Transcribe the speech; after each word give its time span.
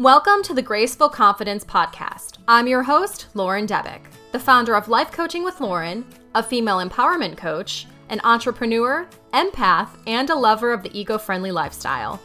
Welcome 0.00 0.42
to 0.44 0.54
the 0.54 0.62
Graceful 0.62 1.10
Confidence 1.10 1.62
Podcast. 1.62 2.38
I'm 2.48 2.66
your 2.66 2.82
host, 2.82 3.26
Lauren 3.34 3.66
Debick, 3.66 4.00
the 4.32 4.38
founder 4.38 4.74
of 4.74 4.88
Life 4.88 5.12
Coaching 5.12 5.44
with 5.44 5.60
Lauren, 5.60 6.06
a 6.34 6.42
female 6.42 6.78
empowerment 6.78 7.36
coach, 7.36 7.86
an 8.08 8.18
entrepreneur, 8.24 9.06
empath, 9.34 9.90
and 10.06 10.30
a 10.30 10.34
lover 10.34 10.72
of 10.72 10.82
the 10.82 10.98
eco 10.98 11.18
friendly 11.18 11.52
lifestyle. 11.52 12.18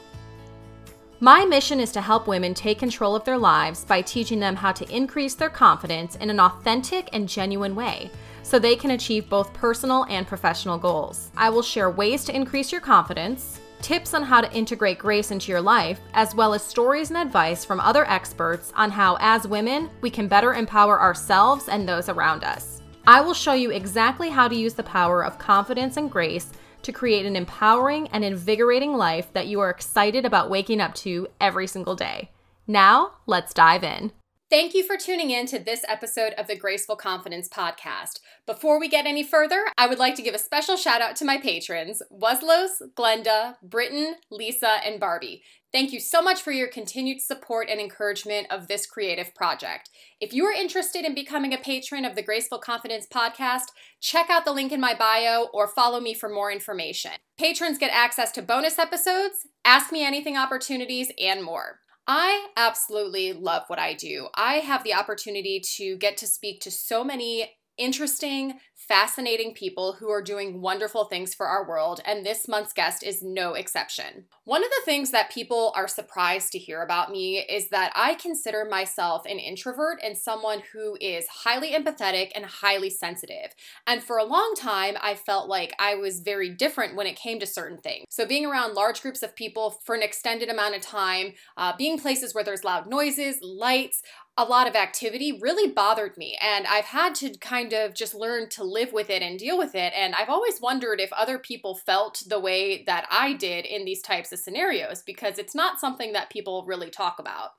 My 1.20 1.44
mission 1.44 1.82
is 1.82 1.92
to 1.92 2.00
help 2.00 2.30
women 2.30 2.54
take 2.54 2.80
control 2.80 3.14
of 3.14 3.25
their 3.25 3.38
lives 3.38 3.84
by 3.84 4.02
teaching 4.02 4.39
them 4.39 4.55
how 4.55 4.71
to 4.71 4.89
increase 4.89 5.36
their 5.36 5.50
confidence 5.50 6.16
in 6.16 6.30
an 6.30 6.39
authentic 6.39 7.10
and 7.12 7.28
genuine 7.28 7.76
way 7.76 8.10
so 8.42 8.57
they 8.57 8.78
can 8.78 8.92
achieve 8.92 9.28
both 9.28 9.54
personal 9.54 10.05
and 10.05 10.26
professional 10.26 10.78
goals. 10.78 11.30
I 11.36 11.50
will 11.50 11.62
share 11.62 11.89
ways 11.89 12.23
to 12.23 12.34
increase 12.34 12.71
your 12.71 12.80
confidence 12.80 13.60
tips 13.86 14.15
on 14.15 14.23
how 14.23 14.41
to 14.41 14.52
integrate 14.52 14.97
grace 14.97 15.29
into 15.29 15.52
your 15.52 15.61
life, 15.61 15.99
as 16.15 16.34
well 16.34 16.55
as 16.55 16.63
stories 16.63 17.11
and 17.11 17.20
advice 17.20 17.63
from 17.63 17.79
other 17.79 18.09
experts 18.09 18.73
on 18.75 18.89
how, 18.89 19.16
as 19.20 19.48
women, 19.48 19.91
we 20.02 20.09
can 20.09 20.27
better 20.27 20.55
empower 20.55 20.99
ourselves 20.99 21.70
and 21.70 21.88
those 21.88 22.09
around 22.09 22.43
us. 22.43 22.81
I 23.05 23.21
will 23.21 23.35
show 23.35 23.53
you 23.53 23.70
exactly 23.70 24.31
how 24.31 24.48
to 24.48 24.55
use 24.55 24.73
the 24.73 24.81
power 24.81 25.23
of 25.23 25.38
confidence 25.38 25.98
and 25.98 26.09
grace 26.09 26.52
to 26.81 26.91
create 26.91 27.27
an 27.27 27.35
empowering 27.35 28.07
and 28.07 28.26
invigorating 28.26 28.93
life 28.93 29.31
that 29.34 29.45
you 29.45 29.59
are 29.59 29.70
excited 29.70 30.26
about 30.26 30.49
waking 30.49 30.81
up 30.81 30.95
to 30.95 31.27
every 31.40 31.67
single 31.67 31.95
day. 31.95 32.31
Now, 32.65 33.12
let's 33.27 33.54
dive 33.54 33.84
in. 33.84 34.12
Thank 34.55 34.73
you 34.73 34.86
for 34.86 34.95
tuning 34.95 35.32
in 35.32 35.48
to 35.48 35.59
this 35.59 35.84
episode 35.86 36.32
of 36.38 36.48
the 36.48 36.55
Graceful 36.55 36.96
Confidence 36.96 37.50
Podcast. 37.50 38.22
Before 38.46 38.80
we 38.80 38.88
get 38.88 39.05
any 39.05 39.22
further, 39.22 39.66
I 39.77 39.86
would 39.86 40.00
like 40.00 40.16
to 40.16 40.22
give 40.22 40.34
a 40.34 40.40
special 40.40 40.77
shout 40.77 41.02
out 41.02 41.18
to 41.18 41.26
my 41.26 41.38
patrons, 41.38 42.02
Weslos, 42.09 42.82
Glenda, 42.96 43.55
Britton, 43.62 44.16
Lisa, 44.32 44.77
and 44.86 44.98
Barbie. 44.98 45.44
Thank 45.73 45.91
you 45.91 45.99
so 45.99 46.22
much 46.22 46.41
for 46.41 46.54
your 46.54 46.70
continued 46.70 47.20
support 47.20 47.68
and 47.70 47.82
encouragement 47.82 48.48
of 48.49 48.70
this 48.70 48.86
creative 48.86 49.36
project. 49.36 49.90
If 50.22 50.32
you 50.32 50.46
are 50.46 50.54
interested 50.54 51.04
in 51.04 51.13
becoming 51.13 51.54
a 51.54 51.57
patron 51.57 52.05
of 52.05 52.16
the 52.16 52.24
Graceful 52.24 52.60
Confidence 52.60 53.07
Podcast, 53.13 53.74
check 53.99 54.29
out 54.29 54.46
the 54.46 54.54
link 54.54 54.72
in 54.72 54.79
my 54.79 54.96
bio 54.96 55.49
or 55.54 55.68
follow 55.68 55.99
me 55.99 56.13
for 56.13 56.29
more 56.29 56.49
information. 56.49 57.12
Patrons 57.38 57.77
get 57.77 57.91
access 57.91 58.32
to 58.32 58.41
bonus 58.41 58.79
episodes, 58.79 59.48
Ask 59.66 59.91
Me 59.91 60.05
Anything 60.05 60.38
opportunities, 60.38 61.12
and 61.20 61.44
more. 61.44 61.82
I 62.07 62.49
absolutely 62.55 63.34
love 63.34 63.63
what 63.67 63.79
I 63.79 63.93
do. 63.93 64.28
I 64.35 64.56
have 64.56 64.84
the 64.84 64.94
opportunity 64.94 65.59
to 65.78 65.97
get 65.97 66.17
to 66.17 66.28
speak 66.28 66.61
to 66.61 66.72
so 66.72 67.03
many 67.03 67.51
interesting, 67.78 68.59
fascinating 68.75 69.53
people 69.53 69.94
who 69.94 70.09
are 70.09 70.22
doing 70.22 70.62
wonderful 70.62 71.06
things 71.06 71.34
for 71.34 71.47
our 71.47 71.68
world, 71.68 72.01
and 72.06 72.25
this 72.25 72.47
month's 72.47 72.73
guest 72.73 73.03
is 73.03 73.23
no 73.23 73.53
exception. 73.53 74.25
One 74.44 74.63
of 74.63 74.69
the 74.69 74.85
things 74.85 75.12
that 75.12 75.31
people 75.31 75.73
are 75.75 75.88
surprised 75.88 76.51
to 76.51 76.59
hear 76.59 76.81
about 76.81 77.12
me 77.12 77.40
is 77.40 77.69
that 77.69 77.91
I 77.95 78.13
consider 78.16 78.66
myself 78.69 79.25
an 79.25 79.40
introvert 79.40 80.00
and 80.03 80.17
someone 80.17 80.62
who 80.72 80.97
is 81.01 81.28
highly 81.28 81.72
empathetic 81.72 82.31
and 82.35 82.45
highly 82.45 82.90
sensitive. 82.90 83.56
And 83.88 84.03
for 84.03 84.17
a 84.17 84.23
long 84.23 84.53
time, 84.56 84.95
I 85.01 85.16
felt 85.16 85.50
like 85.50 85.73
I 85.79 85.95
was 85.95 86.19
very 86.19 86.50
different 86.50 86.95
when 86.95 87.07
it 87.07 87.16
came 87.16 87.39
to 87.39 87.47
certain 87.47 87.79
things. 87.79 88.06
So, 88.09 88.25
being 88.25 88.45
around 88.45 88.75
large 88.75 89.01
groups 89.01 89.23
of 89.23 89.35
people 89.35 89.81
for 89.84 89.95
an 89.95 90.03
extended 90.03 90.50
amount 90.50 90.75
of 90.75 90.81
time, 90.81 91.34
uh, 91.57 91.73
being 91.78 91.97
places 91.97 92.35
where 92.35 92.44
there's 92.44 92.63
loud 92.63 92.88
noises, 92.88 93.39
lights, 93.41 94.01
a 94.38 94.44
lot 94.44 94.68
of 94.68 94.75
activity 94.75 95.40
really 95.41 95.72
bothered 95.72 96.18
me. 96.18 96.38
And 96.41 96.68
I've 96.68 96.86
had 96.86 97.16
to 97.16 97.38
kind 97.38 97.72
of 97.72 97.94
just 97.94 98.14
learn 98.14 98.50
to 98.50 98.64
live 98.64 98.91
with 98.91 99.09
it 99.09 99.22
and 99.22 99.40
deal 99.40 99.58
with 99.58 99.75
it. 99.75 99.94
And 99.96 100.14
I've 100.14 100.30
always 100.30 100.59
wondered 100.59 101.00
if 101.00 101.14
other 101.14 101.40
people 101.40 101.75
felt 101.75 102.22
the 102.28 102.40
way 102.40 102.84
that 102.84 103.08
I 103.09 103.34
did 103.34 103.66
in 103.66 103.86
these 103.86 104.02
types 104.02 104.34
of 104.34 104.40
scenarios 104.40 105.02
because 105.02 105.40
it's 105.40 105.56
not 105.56 105.80
something 105.80 106.12
that 106.13 106.30
people 106.30 106.66
really 106.68 106.90
talk 106.90 107.18
about. 107.18 107.52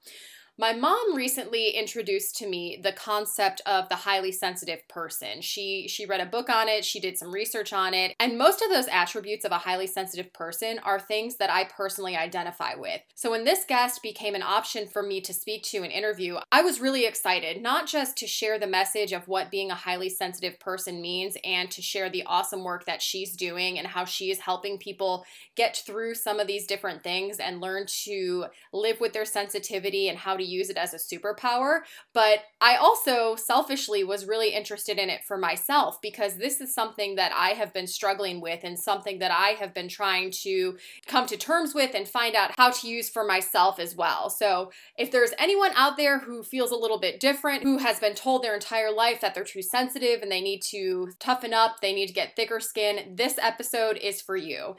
My 0.58 0.72
mom 0.72 1.14
recently 1.14 1.68
introduced 1.68 2.34
to 2.38 2.48
me 2.48 2.80
the 2.82 2.92
concept 2.92 3.60
of 3.66 3.90
the 3.90 3.94
highly 3.94 4.32
sensitive 4.32 4.88
person. 4.88 5.42
She 5.42 5.86
she 5.86 6.06
read 6.06 6.22
a 6.22 6.24
book 6.24 6.48
on 6.48 6.66
it, 6.66 6.82
she 6.82 6.98
did 6.98 7.18
some 7.18 7.30
research 7.30 7.74
on 7.74 7.92
it, 7.92 8.16
and 8.18 8.38
most 8.38 8.62
of 8.62 8.70
those 8.70 8.88
attributes 8.88 9.44
of 9.44 9.52
a 9.52 9.58
highly 9.58 9.86
sensitive 9.86 10.32
person 10.32 10.78
are 10.82 10.98
things 10.98 11.36
that 11.36 11.50
I 11.50 11.64
personally 11.64 12.16
identify 12.16 12.74
with. 12.74 13.02
So 13.14 13.32
when 13.32 13.44
this 13.44 13.66
guest 13.68 14.02
became 14.02 14.34
an 14.34 14.42
option 14.42 14.86
for 14.86 15.02
me 15.02 15.20
to 15.20 15.34
speak 15.34 15.62
to 15.64 15.82
and 15.82 15.92
interview, 15.92 16.38
I 16.50 16.62
was 16.62 16.80
really 16.80 17.04
excited, 17.04 17.60
not 17.60 17.86
just 17.86 18.16
to 18.16 18.26
share 18.26 18.58
the 18.58 18.66
message 18.66 19.12
of 19.12 19.28
what 19.28 19.50
being 19.50 19.70
a 19.70 19.74
highly 19.74 20.08
sensitive 20.08 20.58
person 20.58 21.02
means 21.02 21.36
and 21.44 21.70
to 21.70 21.82
share 21.82 22.08
the 22.08 22.24
awesome 22.24 22.64
work 22.64 22.86
that 22.86 23.02
she's 23.02 23.36
doing 23.36 23.78
and 23.78 23.86
how 23.86 24.06
she 24.06 24.30
is 24.30 24.38
helping 24.38 24.78
people 24.78 25.26
get 25.54 25.76
through 25.76 26.14
some 26.14 26.40
of 26.40 26.46
these 26.46 26.66
different 26.66 27.02
things 27.02 27.40
and 27.40 27.60
learn 27.60 27.84
to 28.04 28.46
live 28.72 29.00
with 29.00 29.12
their 29.12 29.26
sensitivity 29.26 30.08
and 30.08 30.16
how 30.16 30.34
to 30.34 30.45
use 30.46 30.70
it 30.70 30.76
as 30.76 30.94
a 30.94 30.98
superpower. 30.98 31.80
But 32.14 32.40
I 32.60 32.76
also 32.76 33.36
selfishly 33.36 34.04
was 34.04 34.26
really 34.26 34.54
interested 34.54 34.98
in 34.98 35.10
it 35.10 35.24
for 35.24 35.36
myself 35.36 35.98
because 36.00 36.36
this 36.36 36.60
is 36.60 36.74
something 36.74 37.16
that 37.16 37.32
I 37.34 37.50
have 37.50 37.72
been 37.72 37.86
struggling 37.86 38.40
with 38.40 38.60
and 38.64 38.78
something 38.78 39.18
that 39.18 39.30
I 39.30 39.50
have 39.58 39.74
been 39.74 39.88
trying 39.88 40.30
to 40.42 40.76
come 41.06 41.26
to 41.26 41.36
terms 41.36 41.74
with 41.74 41.94
and 41.94 42.08
find 42.08 42.34
out 42.34 42.52
how 42.56 42.70
to 42.70 42.88
use 42.88 43.08
for 43.08 43.24
myself 43.24 43.78
as 43.78 43.94
well. 43.96 44.30
So 44.30 44.70
if 44.96 45.10
there's 45.10 45.32
anyone 45.38 45.72
out 45.74 45.96
there 45.96 46.20
who 46.20 46.42
feels 46.42 46.70
a 46.70 46.76
little 46.76 46.98
bit 46.98 47.20
different, 47.20 47.62
who 47.62 47.78
has 47.78 48.00
been 48.00 48.14
told 48.14 48.42
their 48.42 48.54
entire 48.54 48.92
life 48.92 49.20
that 49.20 49.34
they're 49.34 49.44
too 49.44 49.62
sensitive 49.62 50.22
and 50.22 50.30
they 50.30 50.40
need 50.40 50.62
to 50.70 51.10
toughen 51.20 51.52
up, 51.52 51.80
they 51.80 51.92
need 51.92 52.06
to 52.06 52.14
get 52.14 52.36
thicker 52.36 52.60
skin, 52.60 53.14
this 53.16 53.38
episode 53.38 53.98
is 53.98 54.20
for 54.20 54.36
you. 54.36 54.76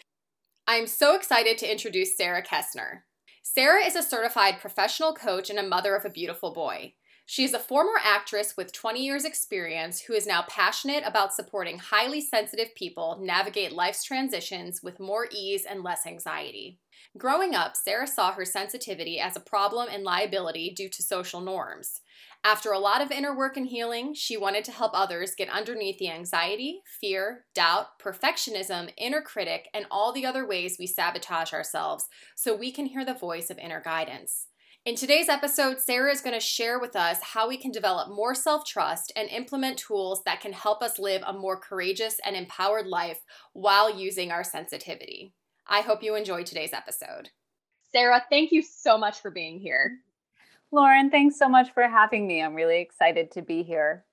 I'm 0.67 0.87
so 0.87 1.15
excited 1.15 1.57
to 1.59 1.71
introduce 1.71 2.17
Sarah 2.17 2.43
Kessner. 2.43 3.03
Sarah 3.55 3.85
is 3.85 3.95
a 3.95 4.03
certified 4.03 4.59
professional 4.59 5.13
coach 5.13 5.49
and 5.49 5.57
a 5.57 5.63
mother 5.63 5.95
of 5.95 6.03
a 6.03 6.09
beautiful 6.09 6.51
boy. 6.51 6.93
She 7.25 7.45
is 7.45 7.53
a 7.53 7.59
former 7.59 7.97
actress 8.03 8.55
with 8.57 8.73
20 8.73 9.03
years' 9.03 9.23
experience 9.23 10.01
who 10.01 10.13
is 10.13 10.27
now 10.27 10.43
passionate 10.49 11.03
about 11.05 11.33
supporting 11.33 11.79
highly 11.79 12.19
sensitive 12.19 12.75
people 12.75 13.17
navigate 13.21 13.71
life's 13.71 14.03
transitions 14.03 14.83
with 14.83 14.99
more 14.99 15.29
ease 15.31 15.63
and 15.63 15.81
less 15.81 16.05
anxiety. 16.05 16.79
Growing 17.17 17.55
up, 17.55 17.77
Sarah 17.77 18.05
saw 18.05 18.33
her 18.33 18.43
sensitivity 18.43 19.17
as 19.17 19.37
a 19.37 19.41
problem 19.41 19.87
and 19.89 20.03
liability 20.03 20.69
due 20.69 20.89
to 20.89 21.01
social 21.01 21.39
norms. 21.39 22.01
After 22.47 22.71
a 22.71 22.79
lot 22.79 23.01
of 23.01 23.11
inner 23.11 23.35
work 23.35 23.57
and 23.57 23.67
healing, 23.67 24.13
she 24.13 24.37
wanted 24.37 24.63
to 24.63 24.71
help 24.71 24.93
others 24.93 25.35
get 25.35 25.49
underneath 25.49 25.97
the 25.97 26.09
anxiety, 26.09 26.79
fear, 27.01 27.43
doubt, 27.53 27.99
perfectionism, 28.01 28.89
inner 28.97 29.21
critic, 29.21 29.67
and 29.73 29.85
all 29.91 30.13
the 30.13 30.25
other 30.25 30.47
ways 30.47 30.77
we 30.79 30.87
sabotage 30.87 31.51
ourselves 31.51 32.05
so 32.37 32.55
we 32.55 32.71
can 32.71 32.85
hear 32.85 33.03
the 33.03 33.13
voice 33.13 33.49
of 33.49 33.57
inner 33.57 33.81
guidance. 33.81 34.47
In 34.85 34.95
today's 34.95 35.27
episode, 35.27 35.81
Sarah 35.81 36.09
is 36.09 36.21
going 36.21 36.35
to 36.35 36.39
share 36.39 36.79
with 36.79 36.95
us 36.95 37.19
how 37.21 37.49
we 37.49 37.57
can 37.57 37.71
develop 37.73 38.07
more 38.07 38.33
self 38.33 38.65
trust 38.65 39.11
and 39.17 39.27
implement 39.27 39.77
tools 39.77 40.23
that 40.23 40.39
can 40.39 40.53
help 40.53 40.81
us 40.81 40.97
live 40.97 41.23
a 41.27 41.33
more 41.33 41.59
courageous 41.59 42.15
and 42.25 42.33
empowered 42.33 42.87
life 42.87 43.19
while 43.51 43.93
using 43.93 44.31
our 44.31 44.45
sensitivity. 44.45 45.33
I 45.67 45.81
hope 45.81 46.01
you 46.01 46.15
enjoyed 46.15 46.45
today's 46.45 46.71
episode. 46.71 47.31
Sarah, 47.91 48.23
thank 48.29 48.53
you 48.53 48.61
so 48.61 48.97
much 48.97 49.19
for 49.19 49.31
being 49.31 49.59
here. 49.59 49.97
Lauren, 50.71 51.09
thanks 51.09 51.37
so 51.39 51.47
much 51.47 51.73
for 51.73 51.83
having 51.83 52.27
me. 52.27 52.41
I'm 52.41 52.55
really 52.55 52.81
excited 52.81 53.31
to 53.31 53.41
be 53.41 53.63
here. 53.63 54.05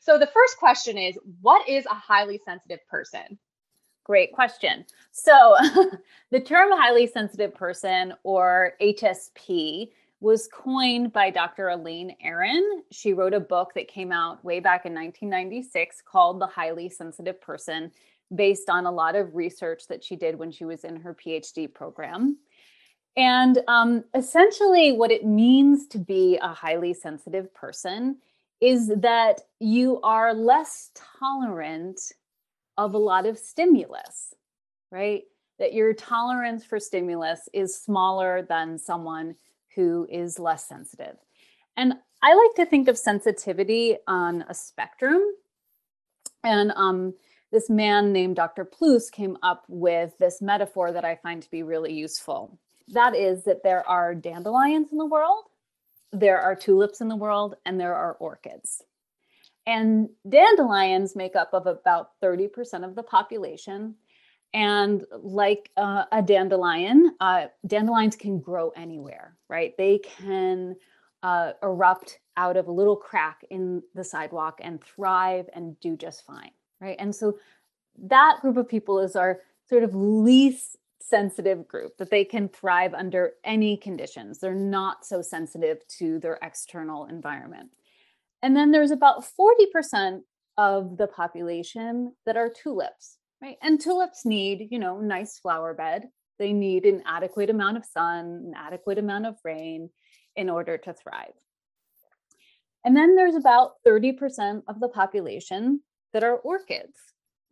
So, 0.00 0.18
the 0.18 0.26
first 0.26 0.56
question 0.58 0.96
is 0.96 1.18
What 1.42 1.68
is 1.68 1.84
a 1.86 1.94
highly 1.94 2.40
sensitive 2.44 2.80
person? 2.88 3.38
Great 4.04 4.32
question. 4.32 4.86
So, 5.12 5.56
the 6.30 6.40
term 6.40 6.70
highly 6.72 7.06
sensitive 7.06 7.54
person 7.54 8.14
or 8.22 8.72
HSP 8.80 9.90
was 10.20 10.48
coined 10.52 11.12
by 11.12 11.30
Dr. 11.30 11.68
Elaine 11.68 12.14
Aron. 12.22 12.82
She 12.90 13.12
wrote 13.12 13.34
a 13.34 13.40
book 13.40 13.72
that 13.74 13.88
came 13.88 14.12
out 14.12 14.44
way 14.44 14.60
back 14.60 14.84
in 14.84 14.92
1996 14.92 16.02
called 16.06 16.40
The 16.40 16.46
Highly 16.46 16.90
Sensitive 16.90 17.40
Person, 17.40 17.90
based 18.34 18.68
on 18.68 18.86
a 18.86 18.92
lot 18.92 19.16
of 19.16 19.34
research 19.34 19.84
that 19.88 20.04
she 20.04 20.16
did 20.16 20.38
when 20.38 20.52
she 20.52 20.64
was 20.64 20.84
in 20.84 20.96
her 20.96 21.14
PhD 21.14 21.72
program. 21.72 22.36
And 23.16 23.58
um, 23.66 24.04
essentially, 24.14 24.92
what 24.92 25.10
it 25.10 25.24
means 25.24 25.86
to 25.88 25.98
be 25.98 26.38
a 26.40 26.48
highly 26.48 26.94
sensitive 26.94 27.52
person 27.52 28.18
is 28.60 28.88
that 28.88 29.40
you 29.58 30.00
are 30.02 30.34
less 30.34 30.90
tolerant 31.18 32.00
of 32.76 32.94
a 32.94 32.98
lot 32.98 33.26
of 33.26 33.38
stimulus, 33.38 34.34
right? 34.90 35.22
That 35.58 35.72
your 35.72 35.92
tolerance 35.92 36.64
for 36.64 36.78
stimulus 36.78 37.48
is 37.52 37.76
smaller 37.76 38.42
than 38.48 38.78
someone 38.78 39.34
who 39.74 40.06
is 40.10 40.38
less 40.38 40.68
sensitive. 40.68 41.16
And 41.76 41.94
I 42.22 42.34
like 42.34 42.54
to 42.56 42.66
think 42.66 42.88
of 42.88 42.98
sensitivity 42.98 43.96
on 44.06 44.44
a 44.48 44.54
spectrum. 44.54 45.22
And 46.44 46.72
um, 46.76 47.14
this 47.50 47.68
man 47.68 48.12
named 48.12 48.36
Dr. 48.36 48.64
Pluess 48.64 49.10
came 49.10 49.36
up 49.42 49.64
with 49.68 50.16
this 50.18 50.40
metaphor 50.40 50.92
that 50.92 51.04
I 51.04 51.16
find 51.16 51.42
to 51.42 51.50
be 51.50 51.62
really 51.62 51.92
useful 51.92 52.58
that 52.90 53.14
is 53.16 53.44
that 53.44 53.62
there 53.62 53.88
are 53.88 54.14
dandelions 54.14 54.92
in 54.92 54.98
the 54.98 55.06
world, 55.06 55.44
there 56.12 56.40
are 56.40 56.56
tulips 56.56 57.00
in 57.00 57.08
the 57.08 57.16
world, 57.16 57.56
and 57.64 57.78
there 57.78 57.94
are 57.94 58.14
orchids. 58.14 58.82
And 59.66 60.08
dandelions 60.28 61.14
make 61.14 61.36
up 61.36 61.50
of 61.52 61.66
about 61.66 62.10
30% 62.22 62.84
of 62.84 62.94
the 62.94 63.02
population, 63.02 63.94
And 64.52 65.04
like 65.12 65.70
uh, 65.76 66.04
a 66.10 66.22
dandelion, 66.22 67.14
uh, 67.20 67.46
dandelions 67.66 68.16
can 68.16 68.40
grow 68.40 68.70
anywhere, 68.70 69.36
right? 69.48 69.76
They 69.78 69.98
can 69.98 70.74
uh, 71.22 71.52
erupt 71.62 72.18
out 72.36 72.56
of 72.56 72.66
a 72.66 72.72
little 72.72 72.96
crack 72.96 73.44
in 73.50 73.82
the 73.94 74.02
sidewalk 74.02 74.60
and 74.60 74.82
thrive 74.82 75.48
and 75.54 75.78
do 75.80 75.96
just 75.96 76.26
fine, 76.26 76.50
right? 76.80 76.96
And 76.98 77.14
so 77.14 77.38
that 77.98 78.38
group 78.40 78.56
of 78.56 78.68
people 78.68 78.98
is 79.00 79.14
our 79.14 79.40
sort 79.68 79.84
of 79.84 79.94
least 79.94 80.76
sensitive 81.10 81.66
group 81.68 81.96
that 81.98 82.10
they 82.10 82.24
can 82.24 82.48
thrive 82.48 82.94
under 82.94 83.32
any 83.44 83.76
conditions. 83.76 84.38
They're 84.38 84.54
not 84.54 85.04
so 85.04 85.20
sensitive 85.20 85.86
to 85.98 86.18
their 86.20 86.38
external 86.40 87.06
environment. 87.06 87.70
And 88.42 88.56
then 88.56 88.70
there's 88.70 88.92
about 88.92 89.24
40% 89.38 90.20
of 90.56 90.96
the 90.96 91.08
population 91.08 92.14
that 92.24 92.36
are 92.36 92.48
tulips, 92.50 93.18
right? 93.42 93.56
And 93.60 93.80
tulips 93.80 94.24
need, 94.24 94.68
you 94.70 94.78
know, 94.78 95.00
nice 95.00 95.38
flower 95.38 95.74
bed. 95.74 96.04
They 96.38 96.52
need 96.52 96.86
an 96.86 97.02
adequate 97.04 97.50
amount 97.50 97.76
of 97.76 97.84
sun, 97.84 98.24
an 98.46 98.54
adequate 98.56 98.98
amount 98.98 99.26
of 99.26 99.36
rain 99.44 99.90
in 100.36 100.48
order 100.48 100.78
to 100.78 100.94
thrive. 100.94 101.34
And 102.84 102.96
then 102.96 103.14
there's 103.14 103.34
about 103.34 103.72
30% 103.86 104.62
of 104.68 104.80
the 104.80 104.88
population 104.88 105.82
that 106.12 106.24
are 106.24 106.36
orchids, 106.36 106.96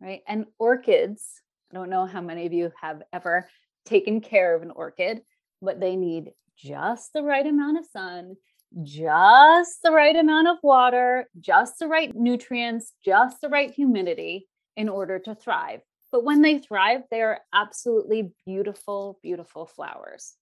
right? 0.01 0.21
And 0.27 0.45
orchids, 0.57 1.41
I 1.71 1.75
don't 1.75 1.89
know 1.89 2.05
how 2.05 2.21
many 2.21 2.45
of 2.45 2.53
you 2.53 2.71
have 2.81 3.03
ever 3.13 3.47
taken 3.85 4.21
care 4.21 4.55
of 4.55 4.61
an 4.61 4.71
orchid, 4.71 5.21
but 5.61 5.79
they 5.79 5.95
need 5.95 6.31
just 6.57 7.13
the 7.13 7.23
right 7.23 7.45
amount 7.45 7.77
of 7.77 7.85
sun, 7.85 8.35
just 8.83 9.79
the 9.83 9.91
right 9.91 10.15
amount 10.15 10.47
of 10.47 10.57
water, 10.63 11.29
just 11.39 11.79
the 11.79 11.87
right 11.87 12.13
nutrients, 12.15 12.93
just 13.05 13.41
the 13.41 13.49
right 13.49 13.71
humidity 13.71 14.47
in 14.75 14.89
order 14.89 15.19
to 15.19 15.35
thrive. 15.35 15.81
But 16.11 16.23
when 16.23 16.41
they 16.41 16.57
thrive, 16.59 17.01
they 17.11 17.21
are 17.21 17.39
absolutely 17.53 18.31
beautiful, 18.45 19.19
beautiful 19.21 19.67
flowers. 19.67 20.33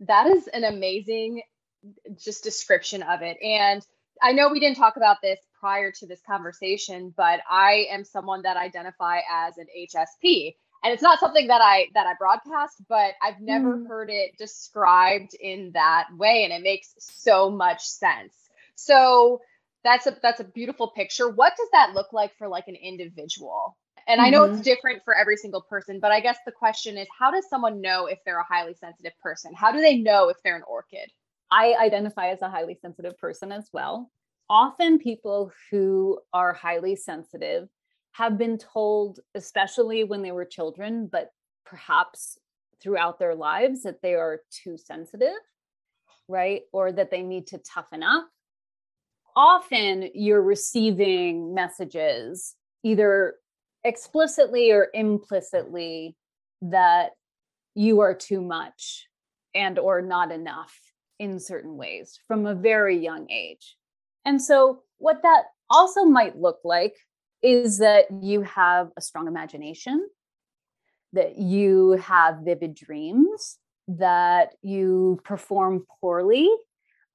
That 0.00 0.26
is 0.26 0.48
an 0.48 0.64
amazing 0.64 1.42
just 2.16 2.42
description 2.42 3.02
of 3.02 3.22
it. 3.22 3.36
And 3.42 3.84
I 4.20 4.32
know 4.32 4.48
we 4.48 4.60
didn't 4.60 4.76
talk 4.76 4.96
about 4.96 5.18
this 5.22 5.38
prior 5.58 5.90
to 5.92 6.06
this 6.06 6.20
conversation, 6.26 7.12
but 7.16 7.40
I 7.50 7.86
am 7.90 8.04
someone 8.04 8.42
that 8.42 8.56
identify 8.56 9.20
as 9.30 9.58
an 9.58 9.66
HSP. 9.76 10.54
And 10.84 10.92
it's 10.92 11.02
not 11.02 11.18
something 11.18 11.48
that 11.48 11.60
I 11.60 11.88
that 11.94 12.06
I 12.06 12.14
broadcast, 12.18 12.82
but 12.88 13.14
I've 13.22 13.40
never 13.40 13.76
mm. 13.76 13.88
heard 13.88 14.10
it 14.10 14.38
described 14.38 15.34
in 15.34 15.72
that 15.74 16.06
way 16.16 16.44
and 16.44 16.52
it 16.52 16.62
makes 16.62 16.94
so 16.98 17.50
much 17.50 17.84
sense. 17.84 18.34
So 18.76 19.40
that's 19.82 20.06
a 20.06 20.16
that's 20.22 20.40
a 20.40 20.44
beautiful 20.44 20.88
picture. 20.88 21.28
What 21.28 21.54
does 21.56 21.68
that 21.72 21.94
look 21.94 22.12
like 22.12 22.36
for 22.36 22.46
like 22.48 22.68
an 22.68 22.76
individual? 22.76 23.76
And 24.06 24.18
mm-hmm. 24.18 24.26
I 24.26 24.30
know 24.30 24.44
it's 24.44 24.54
mm-hmm. 24.54 24.62
different 24.62 25.04
for 25.04 25.16
every 25.16 25.36
single 25.36 25.62
person, 25.62 25.98
but 26.00 26.12
I 26.12 26.20
guess 26.20 26.38
the 26.46 26.52
question 26.52 26.96
is 26.96 27.08
how 27.16 27.30
does 27.30 27.48
someone 27.48 27.80
know 27.80 28.06
if 28.06 28.18
they're 28.24 28.40
a 28.40 28.44
highly 28.44 28.74
sensitive 28.74 29.12
person? 29.22 29.52
How 29.54 29.72
do 29.72 29.80
they 29.80 29.98
know 29.98 30.28
if 30.28 30.36
they're 30.44 30.56
an 30.56 30.62
orchid? 30.66 31.10
I 31.50 31.74
identify 31.80 32.28
as 32.28 32.42
a 32.42 32.48
highly 32.48 32.76
sensitive 32.80 33.16
person 33.18 33.52
as 33.52 33.68
well. 33.72 34.10
Often, 34.50 34.98
people 35.00 35.52
who 35.70 36.18
are 36.32 36.52
highly 36.52 36.96
sensitive 36.96 37.68
have 38.12 38.38
been 38.38 38.58
told, 38.58 39.20
especially 39.34 40.04
when 40.04 40.22
they 40.22 40.32
were 40.32 40.44
children, 40.44 41.08
but 41.10 41.30
perhaps 41.66 42.38
throughout 42.80 43.18
their 43.18 43.34
lives, 43.34 43.82
that 43.82 44.00
they 44.02 44.14
are 44.14 44.40
too 44.50 44.78
sensitive, 44.78 45.36
right? 46.28 46.62
Or 46.72 46.92
that 46.92 47.10
they 47.10 47.22
need 47.22 47.46
to 47.48 47.58
toughen 47.58 48.02
up. 48.02 48.28
Often, 49.36 50.10
you're 50.14 50.42
receiving 50.42 51.54
messages 51.54 52.56
either 52.82 53.34
explicitly 53.84 54.72
or 54.72 54.88
implicitly 54.94 56.16
that 56.62 57.10
you 57.74 58.00
are 58.00 58.14
too 58.14 58.40
much 58.40 59.06
and 59.54 59.78
or 59.78 60.02
not 60.02 60.32
enough 60.32 60.76
in 61.18 61.38
certain 61.38 61.76
ways 61.76 62.18
from 62.26 62.46
a 62.46 62.54
very 62.54 62.98
young 62.98 63.30
age. 63.30 63.77
And 64.28 64.42
so, 64.42 64.82
what 64.98 65.22
that 65.22 65.44
also 65.70 66.04
might 66.04 66.36
look 66.36 66.58
like 66.62 66.94
is 67.40 67.78
that 67.78 68.04
you 68.20 68.42
have 68.42 68.90
a 68.94 69.00
strong 69.00 69.26
imagination, 69.26 70.06
that 71.14 71.38
you 71.38 71.92
have 71.92 72.40
vivid 72.44 72.74
dreams, 72.74 73.56
that 73.88 74.54
you 74.60 75.18
perform 75.24 75.86
poorly 76.02 76.46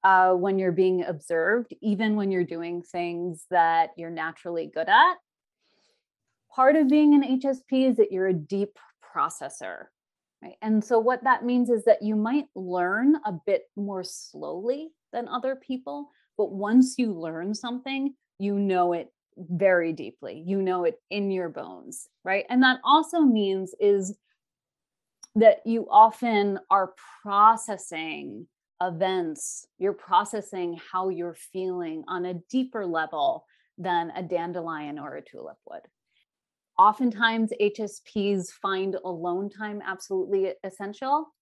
uh, 0.02 0.32
when 0.32 0.58
you're 0.58 0.72
being 0.72 1.04
observed, 1.04 1.72
even 1.80 2.16
when 2.16 2.32
you're 2.32 2.42
doing 2.42 2.82
things 2.82 3.44
that 3.48 3.90
you're 3.96 4.10
naturally 4.10 4.68
good 4.74 4.88
at. 4.88 5.14
Part 6.52 6.74
of 6.74 6.88
being 6.88 7.14
an 7.14 7.38
HSP 7.38 7.90
is 7.90 7.96
that 7.98 8.10
you're 8.10 8.26
a 8.26 8.34
deep 8.34 8.76
processor. 9.14 9.84
Right? 10.42 10.56
And 10.62 10.84
so, 10.84 10.98
what 10.98 11.22
that 11.22 11.44
means 11.44 11.70
is 11.70 11.84
that 11.84 12.02
you 12.02 12.16
might 12.16 12.46
learn 12.56 13.14
a 13.24 13.34
bit 13.46 13.66
more 13.76 14.02
slowly 14.02 14.88
than 15.12 15.28
other 15.28 15.54
people, 15.54 16.10
but 16.36 16.52
once 16.52 16.94
you 16.98 17.12
learn 17.12 17.54
something, 17.54 18.14
you 18.38 18.58
know 18.58 18.92
it 18.92 19.12
very 19.36 19.92
deeply. 19.92 20.42
You 20.46 20.62
know 20.62 20.84
it 20.84 21.00
in 21.10 21.30
your 21.30 21.48
bones, 21.48 22.08
right? 22.24 22.44
And 22.48 22.62
that 22.62 22.80
also 22.84 23.20
means 23.20 23.74
is 23.80 24.16
that 25.36 25.58
you 25.66 25.86
often 25.90 26.60
are 26.70 26.94
processing 27.22 28.46
events, 28.80 29.66
you're 29.78 29.92
processing 29.92 30.78
how 30.92 31.08
you're 31.08 31.34
feeling 31.34 32.04
on 32.08 32.26
a 32.26 32.34
deeper 32.50 32.86
level 32.86 33.46
than 33.78 34.12
a 34.14 34.22
dandelion 34.22 34.98
or 34.98 35.16
a 35.16 35.22
tulip 35.22 35.56
would. 35.68 35.82
Oftentimes, 36.78 37.52
HSPs 37.60 38.50
find 38.50 38.96
alone 39.04 39.48
time 39.48 39.80
absolutely 39.84 40.52
essential. 40.64 41.32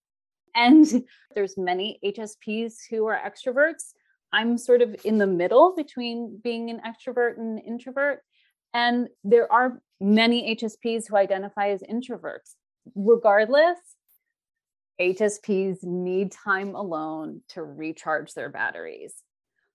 And 0.54 0.86
there's 1.34 1.56
many 1.56 1.98
HSPs 2.04 2.74
who 2.88 3.06
are 3.06 3.18
extroverts. 3.18 3.92
I'm 4.32 4.56
sort 4.58 4.82
of 4.82 4.96
in 5.04 5.18
the 5.18 5.26
middle 5.26 5.74
between 5.76 6.40
being 6.42 6.70
an 6.70 6.80
extrovert 6.80 7.36
and 7.38 7.58
an 7.58 7.64
introvert. 7.64 8.22
And 8.74 9.08
there 9.24 9.52
are 9.52 9.80
many 10.00 10.56
HSPs 10.56 11.08
who 11.08 11.16
identify 11.16 11.68
as 11.68 11.82
introverts. 11.82 12.54
Regardless, 12.94 13.78
HSPs 15.00 15.82
need 15.82 16.32
time 16.32 16.74
alone 16.74 17.42
to 17.50 17.62
recharge 17.62 18.34
their 18.34 18.48
batteries. 18.48 19.14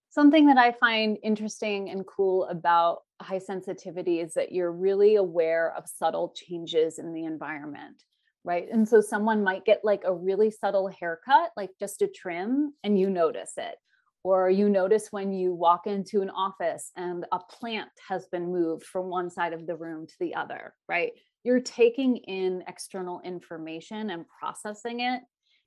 Something 0.09 0.47
that 0.47 0.57
I 0.57 0.71
find 0.71 1.17
interesting 1.21 1.89
and 1.89 2.05
cool 2.05 2.45
about 2.45 2.99
high 3.21 3.39
sensitivity 3.39 4.19
is 4.19 4.33
that 4.33 4.51
you're 4.51 4.71
really 4.71 5.15
aware 5.15 5.73
of 5.75 5.87
subtle 5.87 6.33
changes 6.35 6.97
in 6.97 7.13
the 7.13 7.25
environment, 7.25 8.03
right? 8.43 8.67
And 8.71 8.87
so 8.87 9.01
someone 9.01 9.43
might 9.43 9.65
get 9.65 9.81
like 9.83 10.03
a 10.05 10.13
really 10.13 10.49
subtle 10.49 10.87
haircut, 10.87 11.51
like 11.55 11.71
just 11.79 12.01
a 12.01 12.07
trim, 12.07 12.73
and 12.83 12.99
you 12.99 13.09
notice 13.09 13.53
it. 13.57 13.75
Or 14.23 14.49
you 14.49 14.69
notice 14.69 15.07
when 15.11 15.31
you 15.31 15.53
walk 15.53 15.87
into 15.87 16.21
an 16.21 16.29
office 16.29 16.91
and 16.97 17.25
a 17.31 17.39
plant 17.39 17.89
has 18.09 18.27
been 18.27 18.51
moved 18.51 18.83
from 18.83 19.09
one 19.09 19.29
side 19.29 19.53
of 19.53 19.65
the 19.65 19.75
room 19.75 20.05
to 20.05 20.13
the 20.19 20.35
other, 20.35 20.73
right? 20.89 21.11
You're 21.43 21.61
taking 21.61 22.17
in 22.17 22.63
external 22.67 23.21
information 23.23 24.09
and 24.09 24.25
processing 24.39 24.99
it 24.99 25.21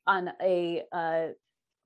on 0.06 0.30
a, 0.42 0.82
a 0.92 1.30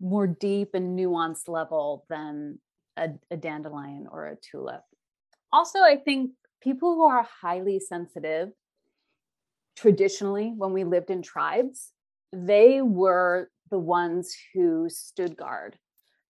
more 0.00 0.26
deep 0.26 0.70
and 0.74 0.98
nuanced 0.98 1.48
level 1.48 2.06
than 2.08 2.58
a, 2.96 3.10
a 3.30 3.36
dandelion 3.36 4.08
or 4.10 4.26
a 4.26 4.36
tulip 4.36 4.82
also, 5.54 5.78
I 5.78 5.96
think 5.96 6.32
people 6.60 6.96
who 6.96 7.04
are 7.04 7.24
highly 7.40 7.78
sensitive, 7.78 8.48
traditionally, 9.76 10.52
when 10.56 10.72
we 10.72 10.82
lived 10.82 11.10
in 11.10 11.22
tribes, 11.22 11.92
they 12.32 12.82
were 12.82 13.50
the 13.70 13.78
ones 13.78 14.34
who 14.52 14.88
stood 14.90 15.36
guard, 15.36 15.78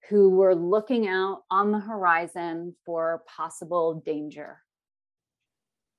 who 0.08 0.30
were 0.30 0.54
looking 0.54 1.06
out 1.08 1.42
on 1.50 1.72
the 1.72 1.80
horizon 1.80 2.74
for 2.84 3.22
possible 3.26 4.02
danger. 4.04 4.58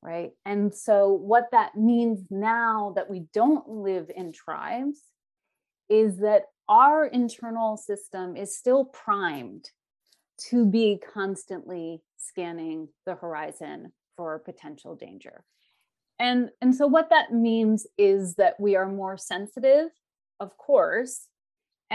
Right. 0.01 0.31
And 0.45 0.73
so, 0.73 1.09
what 1.09 1.45
that 1.51 1.75
means 1.75 2.25
now 2.29 2.93
that 2.95 3.09
we 3.09 3.25
don't 3.33 3.67
live 3.67 4.11
in 4.15 4.31
tribes 4.31 4.99
is 5.89 6.17
that 6.17 6.43
our 6.69 7.05
internal 7.07 7.75
system 7.75 8.35
is 8.35 8.55
still 8.55 8.85
primed 8.85 9.69
to 10.49 10.65
be 10.65 11.01
constantly 11.13 12.03
scanning 12.17 12.89
the 13.05 13.15
horizon 13.15 13.93
for 14.15 14.37
potential 14.39 14.95
danger. 14.95 15.43
And, 16.19 16.49
and 16.61 16.75
so, 16.75 16.85
what 16.85 17.09
that 17.09 17.33
means 17.33 17.87
is 17.97 18.35
that 18.35 18.59
we 18.59 18.75
are 18.75 18.87
more 18.87 19.17
sensitive, 19.17 19.89
of 20.39 20.55
course, 20.57 21.27